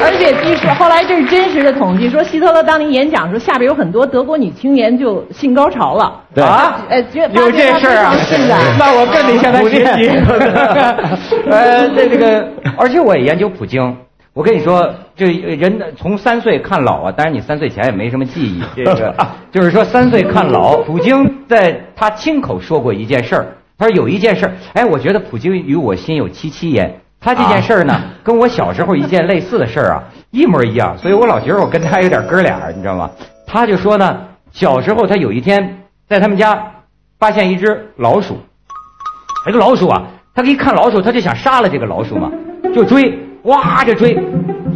[0.01, 6.19] 而且据说后来这是真实的统计，说希特勒当年演讲的时候，下边有很多德国女青年就性高潮了。
[6.35, 6.99] 对啊呃，
[7.33, 8.15] 有这事儿啊？
[8.79, 10.33] 那我更得向他学习普。
[11.51, 13.95] 呃，这这个，而且我也研究普京，
[14.33, 15.27] 我跟你说，这
[15.57, 19.13] 人从三岁看老啊，当然你三岁前也没什么记忆，这个
[19.51, 20.77] 就是说三岁看老。
[20.85, 27.01] 普京在他亲口说过一件事儿，他说有一件事儿，哎，我觉得普京与我心有戚戚焉。
[27.21, 33.11] 他这件事儿呢，跟我小时候一件类似的事儿啊，一模一样，所以我老觉得我跟他有点哥俩，你知道吗？
[33.45, 34.21] 他就说呢，
[34.53, 36.65] 小时候他有一天在他们家
[37.19, 38.39] 发现一只老鼠，
[39.45, 42.31] 这个老鼠啊，他一看老鼠，他就想杀了这个老鼠嘛，
[42.73, 44.17] 就追，哇就追，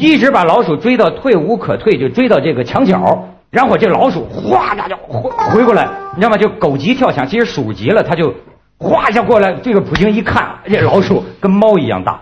[0.02, 6.36] 一直把老鼠追到退无可退，就追到这个墙角，然后这老鼠哗一下就回回过来，你知道吗？
[6.36, 8.34] 就狗急跳墙，其实鼠急了，它就
[8.78, 12.20] 哗一下过来，这个普京一看，这老鼠跟猫一样大。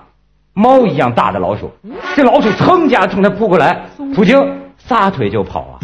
[0.52, 1.70] 猫一样大的老鼠，
[2.14, 3.80] 这老鼠噌家冲他扑过来，
[4.14, 4.36] 普京
[4.76, 5.80] 撒腿就跑啊！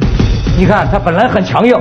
[0.59, 1.75] 你看他本来很强硬，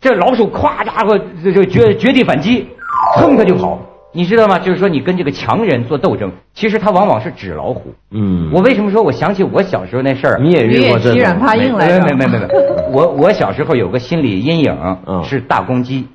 [0.00, 2.68] 这老鼠咵家伙就就绝绝地反击，
[3.16, 3.78] 噌他就跑。
[4.12, 4.58] 你知道吗？
[4.58, 7.94] 就是说你跟这个强人做斗争，其实他往往是纸老虎。
[8.10, 8.50] 嗯。
[8.52, 10.38] 我为什么说我想起我小时候那事儿？
[10.42, 11.12] 你也遇过这？
[11.12, 11.98] 欺软怕硬来着。
[12.04, 12.48] 没没没没没，
[12.92, 14.76] 我我小时候有个心理阴影，
[15.24, 16.06] 是大公鸡，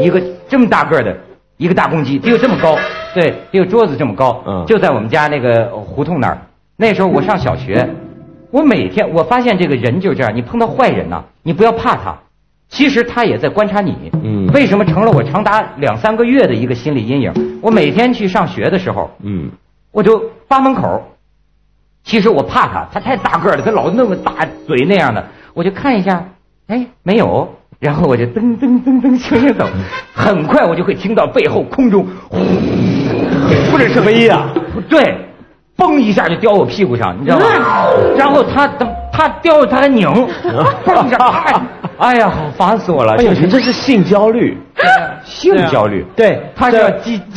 [0.00, 1.16] 一个这么大个的。
[1.58, 2.78] 一个大公鸡，得有这么高，
[3.12, 6.38] 对，得有桌子这么高，嗯，就在我们家那个胡同那儿。
[6.76, 7.84] 那时候我上小学，
[8.52, 12.16] 我每天我发现这个人就这样，你碰到坏人呐，你不要怕他，
[12.68, 13.96] 其实他也在观察你。
[14.22, 17.32] 嗯，为什么成了我长达两三个月的一个心理阴影？
[17.62, 19.50] 我每天去上学的时候，嗯，
[19.90, 21.02] 我就扒门口，
[22.04, 26.24] 其实我怕他，他太大个了，他老那么大嘴那样的，我就看一下，
[26.68, 27.48] 哎，没有。
[27.80, 29.64] 然后我就噔噔噔噔轻轻走，
[30.12, 32.38] 很快我就会听到背后空中呼，
[33.70, 34.52] 不是什么音啊？
[34.90, 35.16] 对，
[35.76, 37.44] 嘣一下就叼我屁股上，你知道吗？
[38.16, 38.84] 然后他他
[39.18, 40.06] 他叼他还拧，
[41.98, 43.14] 哎呀，好烦死我了！
[43.14, 44.56] 哎呦，这是性焦虑，
[45.26, 46.06] 性焦虑。
[46.14, 47.20] 对，他叫基。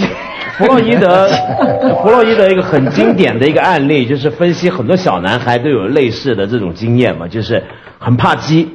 [0.59, 1.27] 弗洛伊德，
[2.03, 7.63] 弗洛伊德一个很经典的一个案例，就是分析很多小男孩都有类似的这种经验嘛，就是
[7.97, 8.69] 很怕鸡。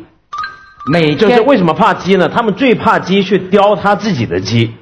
[0.90, 2.28] 每就是为什么怕鸡呢？
[2.28, 4.72] 他们最怕鸡去叼他自己的鸡，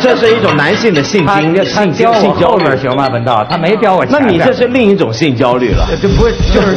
[0.00, 2.04] 这是一种男性的性经性性
[2.38, 3.08] 焦虑行吗？
[3.08, 4.04] 文道，他没叼我。
[4.06, 5.84] 那你这是另一种性焦虑了。
[6.00, 6.76] 这不会就是，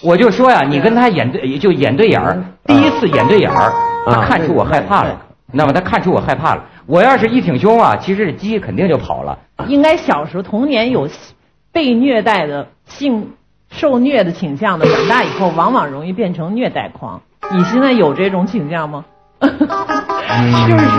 [0.00, 3.72] 我就说呀，你跟他演对就演对眼儿，第一次演对眼儿，
[4.06, 5.20] 他看出我害怕了，
[5.52, 6.64] 那么他看出我害怕了。
[6.86, 9.38] 我要是一挺胸啊，其实这鸡肯定就跑了。
[9.66, 11.08] 应该小时候童年有
[11.72, 13.32] 被虐待的性
[13.70, 17.20] 受虐的倾向的，长大以后往往容易变成虐待狂。
[17.50, 19.04] 你现在有这种倾向吗？
[20.68, 20.84] 就是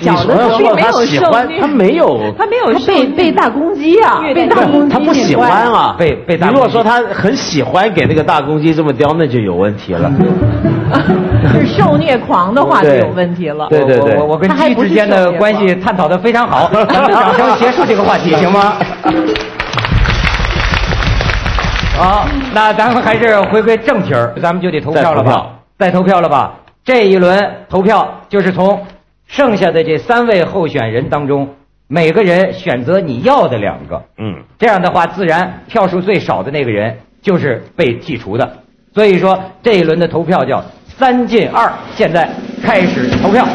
[0.00, 6.50] 小的时候没有受虐，他没有，他没有被被大公鸡啊，被大公鸡他不喜欢啊，被被大。
[6.50, 10.10] 如果说他很喜欢给那个大公鸡这么叼，那就有问题了。
[11.52, 13.66] 是受虐狂的话就有问题了。
[13.68, 18.74] 对对对，我我跟鸡之间的关系探讨的非常好，咱们掌声结束这个话题 行吗？
[21.96, 25.46] 好，那咱们还是回归正题儿，咱们就得投票了吧？
[25.78, 26.52] 再投票了吧？
[26.84, 28.86] 这一轮投票就是从
[29.26, 31.54] 剩下的这三位候选人当中，
[31.88, 34.02] 每个人选择你要的两个。
[34.18, 38.58] 嗯，这样的话，自然票数最少的那个人就是被剔除的。
[38.94, 41.72] 所以说，这一轮的投票叫三进二。
[41.94, 42.28] 现在
[42.62, 43.48] 开始投票。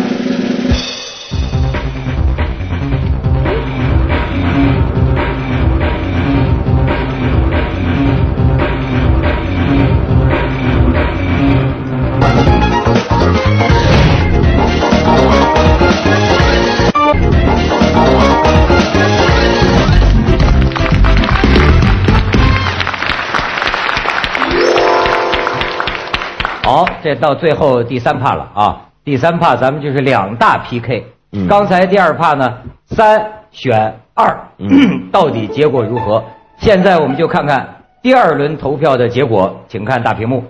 [27.09, 28.81] 这到最后第三趴了啊！
[29.03, 31.07] 第三趴咱们就是两大 PK。
[31.31, 31.47] 嗯。
[31.47, 34.37] 刚才第二趴呢，三选二，
[35.11, 36.23] 到底结果如何？
[36.59, 37.67] 现在我们就看看
[38.03, 40.43] 第二轮投票的结果，请看大屏幕。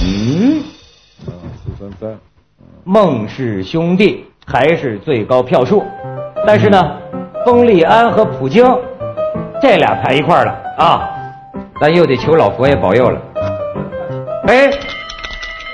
[0.00, 0.62] 嗯。
[1.18, 2.18] 四三三。
[2.84, 5.84] 孟氏兄弟还是最高票数，
[6.46, 6.96] 但是呢，
[7.44, 8.64] 封立安和普京
[9.60, 11.06] 这俩排一块了啊！
[11.78, 13.20] 咱又得求老佛爷保佑了。
[14.46, 14.70] 哎。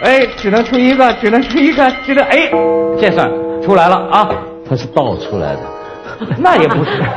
[0.03, 2.51] 哎，只能出一个，只能出一个，只能哎，
[3.01, 3.31] 这算
[3.63, 4.29] 出来了啊！
[4.69, 5.61] 他是倒出来的，
[6.39, 7.01] 那也不是。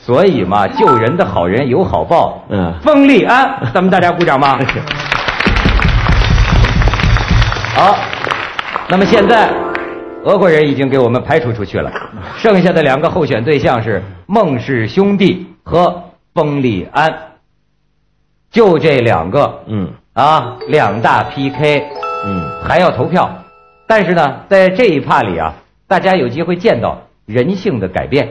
[0.00, 2.40] 所以嘛，救人的好人有好报。
[2.50, 4.56] 嗯，封立安，咱们大家鼓掌吧。
[7.74, 7.96] 好，
[8.88, 9.52] 那么现在
[10.22, 11.90] 俄国人已经给我们排除出去了，
[12.38, 17.12] 剩下的两个候选对象是孟氏兄弟和封立安，
[18.52, 19.62] 就这两个。
[19.66, 19.90] 嗯。
[20.16, 21.84] 啊，两大 PK，
[22.24, 23.30] 嗯，还要投票，
[23.86, 25.52] 但是呢，在这一趴里啊，
[25.86, 28.26] 大家有机会见到人性的改变，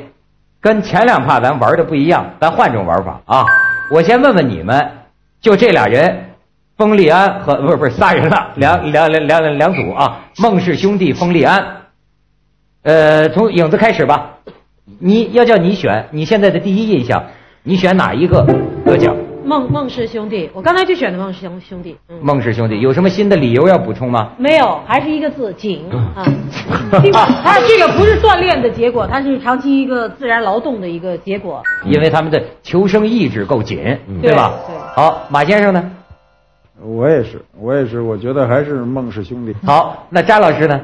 [0.60, 3.46] 跟前两趴咱玩的不一样，咱换种玩法啊！
[3.92, 4.84] 我先问问你们，
[5.40, 6.32] 就这俩人，
[6.76, 11.64] 封立安和不是不是仨人了，两两两两两组啊，孟氏兄弟封立安。
[12.82, 14.40] 呃，从影子开始吧，
[14.98, 17.26] 你要叫你选，你现在的第一印象，
[17.62, 18.44] 你选哪一个
[18.84, 19.16] 得奖？
[19.46, 21.96] 孟孟氏兄弟，我刚才就选的孟氏兄兄弟。
[22.10, 24.32] 嗯，孟氏兄弟有什么新的理由要补充吗？
[24.38, 26.26] 没有，还是一个字紧啊。
[27.44, 31.62] 他 这个不是锻炼的结果，它是长期一个自然劳动的一个结果。
[31.86, 33.78] 因为他们的求生意志够紧，
[34.20, 34.54] 对吧？
[34.68, 34.76] 对。
[34.96, 35.92] 好，马先生呢？
[36.82, 39.56] 我也是，我也是，我觉得还是孟氏兄弟。
[39.64, 40.82] 好，那詹老师呢？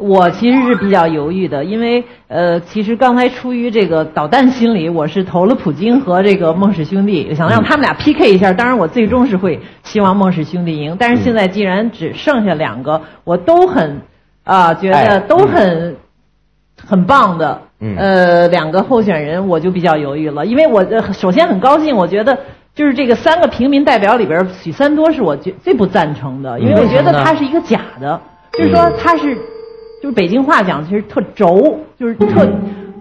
[0.00, 8.50] 我其实是比较犹豫的，因为呃，其实刚才出于这个导弹心理，我是投了普京和这个孟氏兄弟，想让他们俩 PK 一下。
[8.54, 10.96] 当然，我最终是会希望孟氏兄弟赢。
[10.98, 14.00] 但是现在既然只剩下两个，我都很
[14.42, 15.96] 啊觉得都很
[16.82, 17.60] 很棒的，
[17.98, 20.46] 呃，两个候选人，我就比较犹豫了。
[20.46, 20.82] 因为我
[21.12, 22.38] 首先很高兴，我觉得
[22.74, 28.18] 就是这个三个平民代表里边，许三多是我最最不赞成的，因为我觉得他是一个假的，
[28.52, 29.36] 就是说他是。
[30.02, 32.48] 就是北京话讲，其实特轴，就是特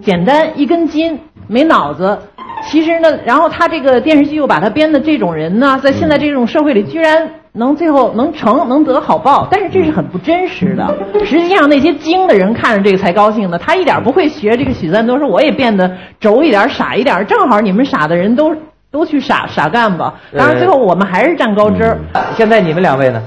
[0.02, 2.20] 简单，一根筋，没脑子。
[2.68, 9.47] 其实呢，然后他这个电视剧又把他编的这种人呢，在现在这种社会里，居然能最后能成，能得好报。
[9.50, 10.93] 但是这是很不真实的。
[11.26, 13.58] 实际上那些精的人看着这个才高兴呢。
[13.58, 15.89] 他一点不会学这个许三多，说我也变得
[16.20, 17.26] 轴一点，傻一点。
[17.26, 18.54] 正好你们傻的人都
[18.91, 20.16] 都去傻傻干吧。
[20.38, 21.97] 当然最后我们还是占高枝。
[22.36, 23.24] 现在你们两位呢？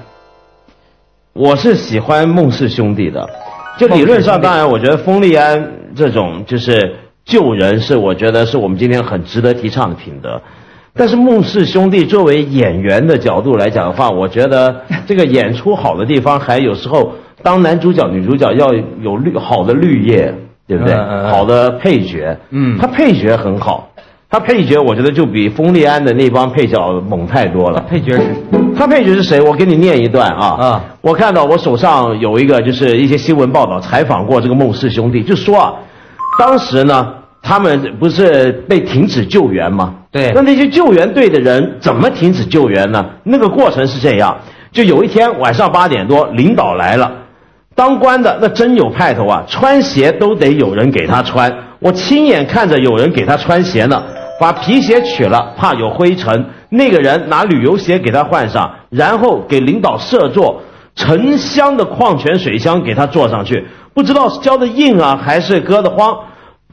[1.33, 3.27] 我是喜欢孟氏兄弟的。
[3.79, 6.95] 就理论上，当然，我觉得封立安这种就是
[7.25, 10.41] 救人，是我觉得是我们今天很值得提倡的品德。
[10.95, 17.13] 但是孟氏兄弟作为演员的角度来讲的话，我觉得这个演出好的地方，还有时候
[17.43, 20.35] 当男主角、女主角要有绿好的绿叶，
[20.67, 20.95] 对不对？
[21.31, 23.89] 好的配角，嗯，他配角很好。
[24.29, 27.85] 他配角，我觉得就比封立安的那帮配角猛太多了。
[27.87, 28.23] 配角是，
[28.77, 29.41] 他配角是谁？
[29.41, 30.47] 我给你念一段啊。
[30.47, 30.85] 啊。
[31.01, 35.75] 我看到我手上有一个，就是一些新闻报道采访过这个孟氏兄弟，就说啊，
[36.39, 39.95] 当时呢，他们不是被停止救援吗？
[40.11, 40.31] 对。
[40.35, 43.05] 那那些救援队的人怎么停止救援呢？
[43.25, 44.37] 那个过程是这样：
[44.71, 47.11] 就有一天晚上八点多，领导来了，
[47.75, 51.53] 当官的那真有派头啊，穿鞋都得有人给他穿。
[51.79, 54.03] 我亲眼看着有人给他穿鞋呢。
[54.43, 56.47] 把皮鞋取了，怕有灰尘。
[56.69, 60.61] 那个人拿旅游鞋给他换上，然后给领导设座，
[60.97, 63.65] 沉香的矿泉水箱给他坐上去。
[63.95, 66.17] 不知道是浇的硬啊，还是搁的慌。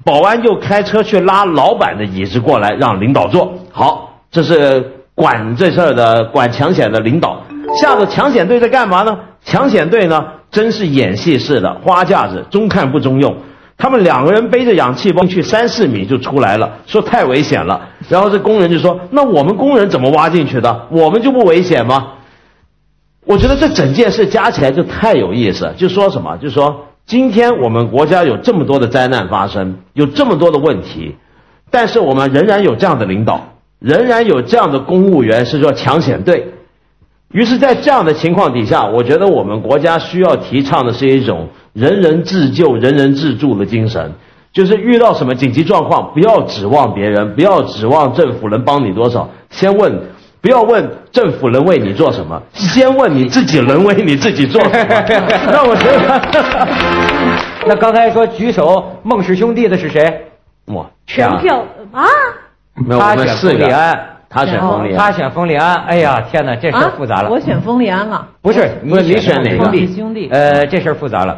[0.04, 3.54] 保安就开车去拉老板的椅子过来，让领导坐。
[3.72, 7.44] 好，这是管这事儿的管抢险的领导。
[7.80, 9.16] 下头抢险队在干嘛呢？
[9.46, 13.38] 抢险队呢，真是演戏似的，花架子，中看不中用。
[13.82, 17.90] 他们两个人背着氧气包去三四米就出来了，说太危险了。
[18.10, 20.88] 然后这工人就说：“那我们工人怎么挖进去的？
[20.92, 22.16] 我们就不危险吗？”
[23.26, 25.74] 我觉得这整件事加起来就太有意思。
[25.78, 26.36] 就说什么？
[26.38, 31.16] 就说今天我们国家有这么多的灾难发生，有这么多的问题，
[31.72, 36.54] 但是我们仍然有这样的领导，仍然有这样的公务员是说抢险队。
[37.32, 44.12] 于是，在这样的情况底下，我觉得我们国家需要提倡的是一种人人自救、人人自助的精神，
[44.52, 50.00] 就是遇到什么紧急状况，不要指望别人，不要指望政府能帮你多少，先问，
[50.42, 54.86] 不要问政府能为你做什么，先问你自己能为你自己做什么。
[55.52, 56.68] 那我觉得，
[57.68, 60.26] 那刚才说举手孟氏兄弟的是谁？
[60.68, 62.06] 哇，全票啊！
[63.00, 63.68] 他选四个。
[64.32, 65.76] 他选冯立，他选冯立安。
[65.88, 67.30] 哎呀，天哪，这事儿复杂了。
[67.32, 68.28] 我选冯立安了。
[68.44, 69.64] 不是，你选哪个？
[69.64, 70.30] 兄弟兄弟。
[70.32, 71.36] 呃，这事儿复杂了。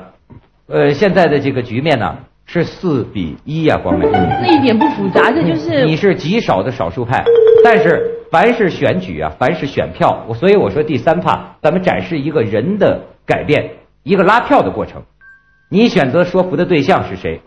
[0.68, 4.08] 呃，现在的这个局面呢是四比一呀，光美。
[4.10, 7.24] 那一点不复杂，这就是你是极少的少数派。
[7.64, 13.72] 但是凡是选举啊，凡是选票，我所以我说第三怕，咱们展示一个人的改变，
[14.04, 15.02] 一个拉票的过程。
[15.70, 17.42] 你选择说服的对象是谁？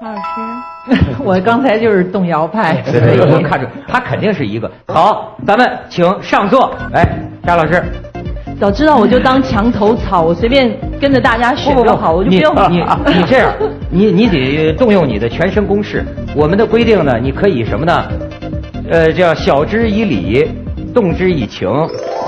[0.00, 2.82] 老师， 我刚才就是动摇派。
[3.30, 6.74] 我看出他肯定是一个好，咱们请上座。
[6.94, 7.06] 哎，
[7.44, 7.82] 沙老师，
[8.60, 12.84] 早知道我就当墙头草，我随便跟着大家学就好，我就不用你。
[13.06, 13.50] 你这样，
[13.90, 16.04] 你你得动用你的全身公式。
[16.36, 18.04] 我们的规定呢，你可以什么呢？
[18.90, 20.46] 呃，叫晓之以理，
[20.94, 21.66] 动之以情，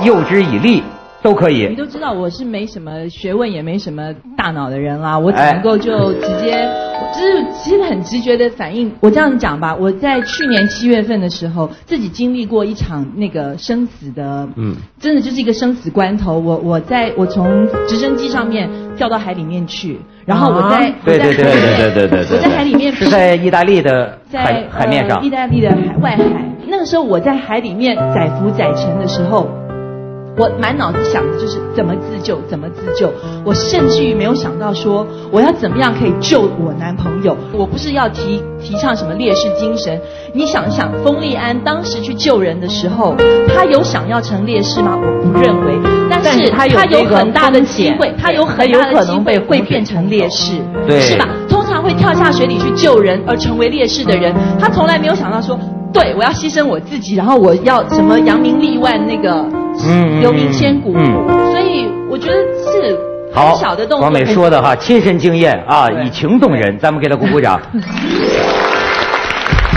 [0.03, 0.83] 诱之以利。
[1.21, 1.69] 都可以。
[1.69, 6.69] 你都知道我是没什么学问也没什么大脑的人啦，我只能够就直接
[7.13, 14.75] 就是其实很直觉的反应我这样讲吧我在去年七月份的时候自己经历过一场那个生死的嗯。
[14.99, 25.23] 真的就是一个生死关头我我在我从直升机上面掉到海里面去然后我在对对对对对对对我在海里面是在意大利的在海面上。
[25.23, 26.53] 意大利的海外海。
[26.73, 29.47] 那个时候我在海里面载浮载沉的时候
[30.37, 33.13] 我满脑子想的就是怎么自救，怎么自救。
[33.45, 37.37] 我甚至于没有想到说我要怎么样可以救我男朋友。
[37.53, 40.01] 我不是要提提倡什么烈士精神。
[40.33, 43.15] 你想想，封利安当时去救人的时候，
[43.55, 44.99] 他有想要成烈士吗？
[44.99, 45.75] 我不认为。
[46.09, 50.57] 但是但是他有他有很大的机会，他有很大的机会会变成烈士，
[50.87, 51.29] 对是吧？
[51.49, 55.59] 通常会跳下水里去救人而成为烈士的人，他从来没有想到说，
[55.93, 59.45] 对我要牺牲我自己，然后我要什么扬名立万，那个
[59.85, 60.95] 嗯留名千古。
[60.97, 62.99] 嗯所以我觉得是
[63.33, 64.01] 好很小的动作。
[64.01, 67.61] 王美说的哈，亲身经验啊，以情动人，咱们给他鼓鼓掌。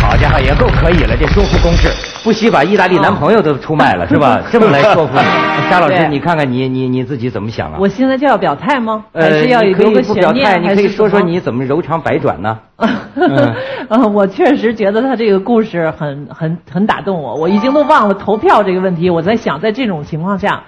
[0.06, 1.90] 好家伙，也够可以了，这说服攻势，
[2.24, 4.42] 不惜把意大利男朋友都出卖了， 是吧？
[4.52, 5.24] 这么来说服你，
[5.70, 7.78] 沙老师，你看看你你你自己怎么想啊？
[7.80, 9.04] 我现在就要表态吗？
[9.14, 10.72] 还呃，是要你可以留个不表态，悬念？
[10.72, 12.58] 你可以说说你怎么柔肠百转呢？
[14.14, 19.10] 我确实觉得他这个故事很很很打动我，我已经都忘了投票这个问题。
[19.10, 20.64] 我在想，在这种情况下，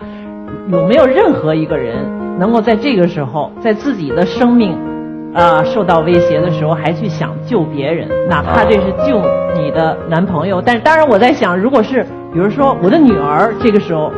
[0.72, 1.96] 有没有任何一个人
[2.40, 4.78] 能够在这个时候，在自己的生命
[5.38, 9.22] 啊、受到威胁的时候，还去想救别人，哪怕这是救
[9.56, 10.60] 你的男朋友？
[10.60, 14.12] 但是，当然我在想，如果是比如说我的女儿，这个时候，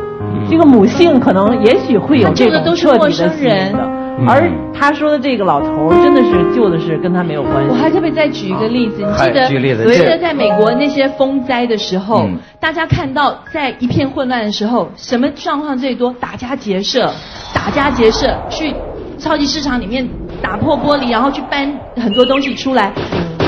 [0.48, 4.00] 这个母性可能也许会有这种的都是陌彻底的心生人的。
[4.26, 7.70] 而他说的这个老头儿，真的是救的是跟他没有关系。
[7.70, 9.44] 我还特别再举一个例子，你记得
[9.84, 16.14] 我记得在美国那些风灾的时候，嗯大家看到在一片混乱的时候，什么状况最多？
[16.18, 17.10] 打家劫舍，
[17.54, 18.74] 打家劫舍，去
[19.18, 20.06] 超级市场里面
[20.42, 22.92] 打破玻璃，然后去搬很多东西出来。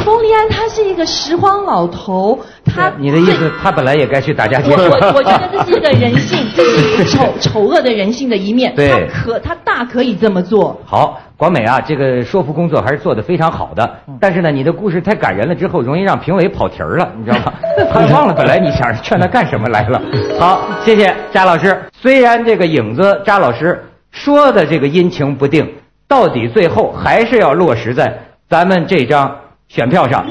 [0.04, 4.90] 冯利安他是一个拾荒老头，他你的意思，他本来也该去打家劫我舍。
[4.90, 8.74] 我我觉得这是一个人性， 这是丑丑恶的人性的一面。
[8.74, 10.76] 对他可他大可以这么做。
[10.84, 13.88] 好，广美啊，这个说服工作还是做得非常好的。
[14.18, 17.52] 但是呢，你的故事太感人了，之后容易让评委跑题儿了，你知道吗？
[17.94, 20.02] 他忘了本来你想劝他干什么来了。
[20.40, 21.80] 好，谢谢扎老师。
[21.92, 23.80] 虽然这个影子扎老师
[24.10, 25.64] 说的这个阴晴不定，
[26.12, 28.12] 到底最后还是要落实在
[28.46, 29.34] 咱们这张
[29.66, 30.22] 选票上。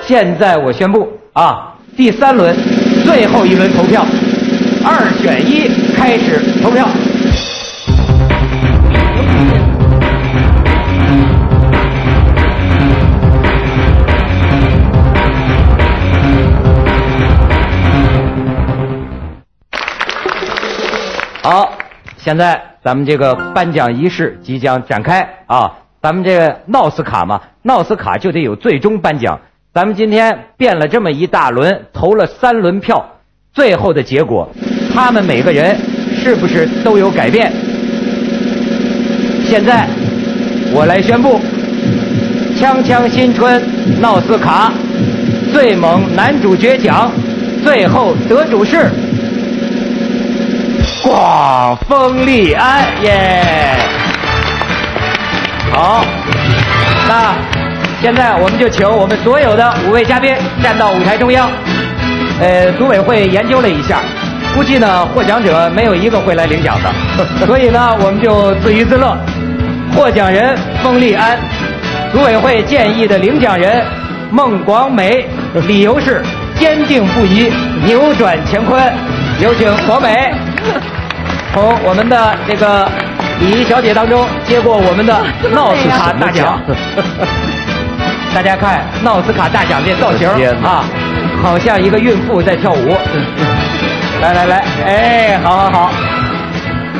[0.00, 2.56] 现在我宣布啊，第三轮
[3.04, 4.06] 最后一轮投票，
[4.82, 6.88] 二选一，开始投票。
[21.42, 21.70] 好，
[22.16, 25.72] 现在咱们这个颁奖仪式即将展开啊！
[26.02, 29.38] 咱们这个闹斯卡嘛，闹斯卡就得有最终颁奖。
[29.72, 33.08] 咱们今天变了这么一大轮，投了三轮票，
[33.54, 34.50] 最后的结果，
[34.92, 35.76] 他们每个人
[36.12, 37.52] 是不是都有改变？
[39.44, 39.86] 现在
[40.74, 41.38] 我来宣布，
[42.60, 43.62] 《锵锵新春》
[44.00, 44.72] 闹斯卡
[45.52, 47.12] 最猛男主角奖
[47.62, 48.90] 最后得主是。
[51.02, 53.42] 广丰利安耶！
[55.72, 56.04] 好，
[57.08, 57.34] 那
[58.00, 60.32] 现在我们就请我们所有的五位嘉宾
[60.62, 61.50] 站到舞台中央。
[62.40, 63.98] 呃，组委会研究了一下，
[64.54, 69.16] 估计呢获奖者没有一个会来领奖的，所以呢我们就自娱自乐。
[69.96, 71.36] 获奖人丰利安，
[72.12, 73.84] 组委会建议的领奖人
[74.30, 75.26] 孟广美，
[75.66, 76.22] 理由是
[76.58, 77.52] 坚定不移，
[77.84, 78.80] 扭转乾坤。
[79.40, 80.32] 有请广美。
[81.52, 82.88] 从我们的这个
[83.40, 86.60] 礼仪小姐当中接过我们的闹斯卡 大奖。
[88.34, 90.26] 大家看闹斯卡大奖这造型
[90.64, 90.84] 啊，
[91.42, 92.96] 好像一个孕妇在跳舞。
[94.22, 95.90] 来来来，哎，好好好，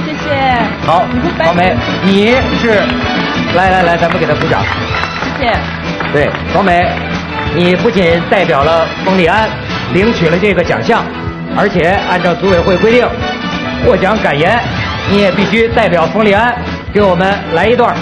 [0.04, 0.36] 谢谢。
[0.84, 1.06] 好，
[1.46, 2.82] 王梅，你是，
[3.54, 4.60] 来来来，咱们给她鼓掌。
[5.38, 5.52] 谢谢。
[6.12, 6.86] 对，王梅，
[7.54, 9.48] 你不仅代表了冯利安
[9.94, 11.02] 领取了这个奖项，
[11.56, 13.06] 而且按照组委会规定，
[13.85, 14.59] 获奖感言
[15.11, 16.57] 你也必须代表冯利安
[16.93, 17.95] 给我们来一段，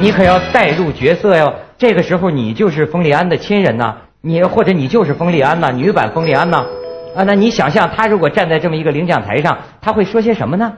[0.00, 1.52] 你可要带入角色哟。
[1.76, 6.64] 这个时候你就是冯利安的亲人呐，你或者你就是冯利安呐，女版冯利安呐。
[7.14, 10.72] 啊，那你想象他如果站在这么一个领奖台上，他会说些什么呢？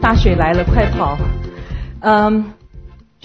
[0.00, 1.18] 大水来了，快跑！
[2.00, 2.52] 嗯，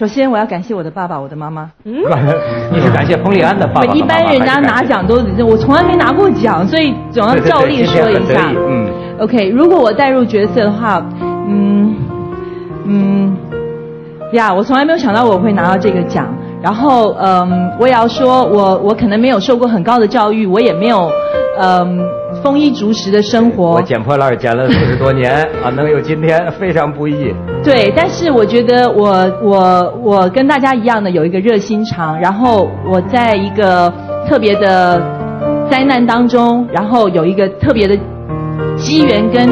[0.02, 1.70] 首先我要感谢我的爸爸，我的妈妈。
[1.84, 1.94] 嗯，
[2.74, 8.52] 你是感谢彭丽安的爸爸一般人家拿奖都，我从来没拿过奖，所以总要照例说一下。
[8.52, 8.90] 嗯
[9.20, 11.06] ，OK，如果我带入角色的话，
[11.48, 11.96] 嗯
[12.86, 13.38] 嗯，
[14.34, 16.28] 呀，我从来没有想到我会拿到这个奖。
[16.64, 21.12] 然后，嗯，我也要说，我我可能没有受过很高的教育，我也没有，
[21.62, 22.00] 嗯，
[22.42, 23.74] 丰衣足食的生活。
[23.74, 25.32] 我捡破烂捡了四十多年
[25.64, 27.34] 啊，能有今天非常不易。
[27.64, 33.94] 对，但是我觉得我我我跟大家一样的有一个热心肠，然后我在一个
[34.28, 35.00] 特别的
[35.70, 37.96] 灾难当中，然后有一个特别的
[38.76, 39.48] 机缘跟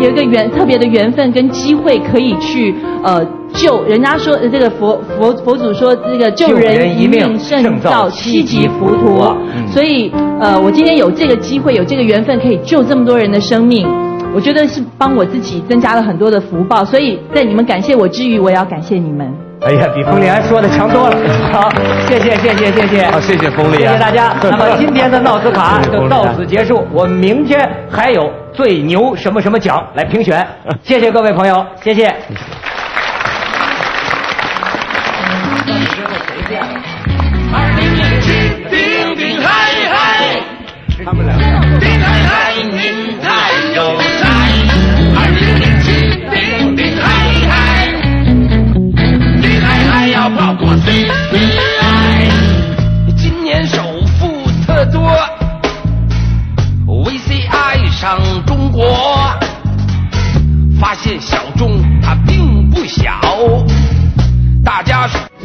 [0.00, 3.26] 有一个缘特别的缘分跟机会可以去呃。
[3.54, 9.36] 救人家说这个佛佛佛祖说这个救人一命胜造七级浮屠，
[9.72, 13.86] 所以呃我今天有这个机会有这个缘分可以救这么多人的生命，
[14.34, 19.30] 我觉得是帮我自己增加了很多的福报，所以在你们感谢我之余，我也要感谢你们。
[19.62, 21.16] 哎呀，比冯丽安说的强多了。
[21.52, 21.68] 好，
[22.08, 23.04] 谢谢谢谢谢谢。
[23.10, 24.34] 好，谢谢冯丽安，谢谢大家。
[24.42, 30.46] 那么今天的闹斯卡就到此结束，我们明天还有最牛什么什么奖来评选。
[30.82, 32.10] 谢谢各位朋友，谢谢。
[36.52, 38.32] 二零零七，
[38.68, 39.48] 顶顶嗨
[39.88, 39.94] 嗨，
[41.04, 41.36] 他们俩，
[41.78, 44.26] 顶嗨嗨，您太有才。
[45.14, 45.86] 二零零七，
[46.28, 47.06] 顶顶嗨
[47.48, 47.54] 嗨，
[49.40, 52.32] 顶嗨嗨要跑过 CPI。
[53.16, 53.80] 今年首
[54.18, 55.16] 富特多
[56.88, 59.32] ，VCI 上中国，
[60.80, 63.20] 发现小众它并不小。
[64.64, 65.06] 大家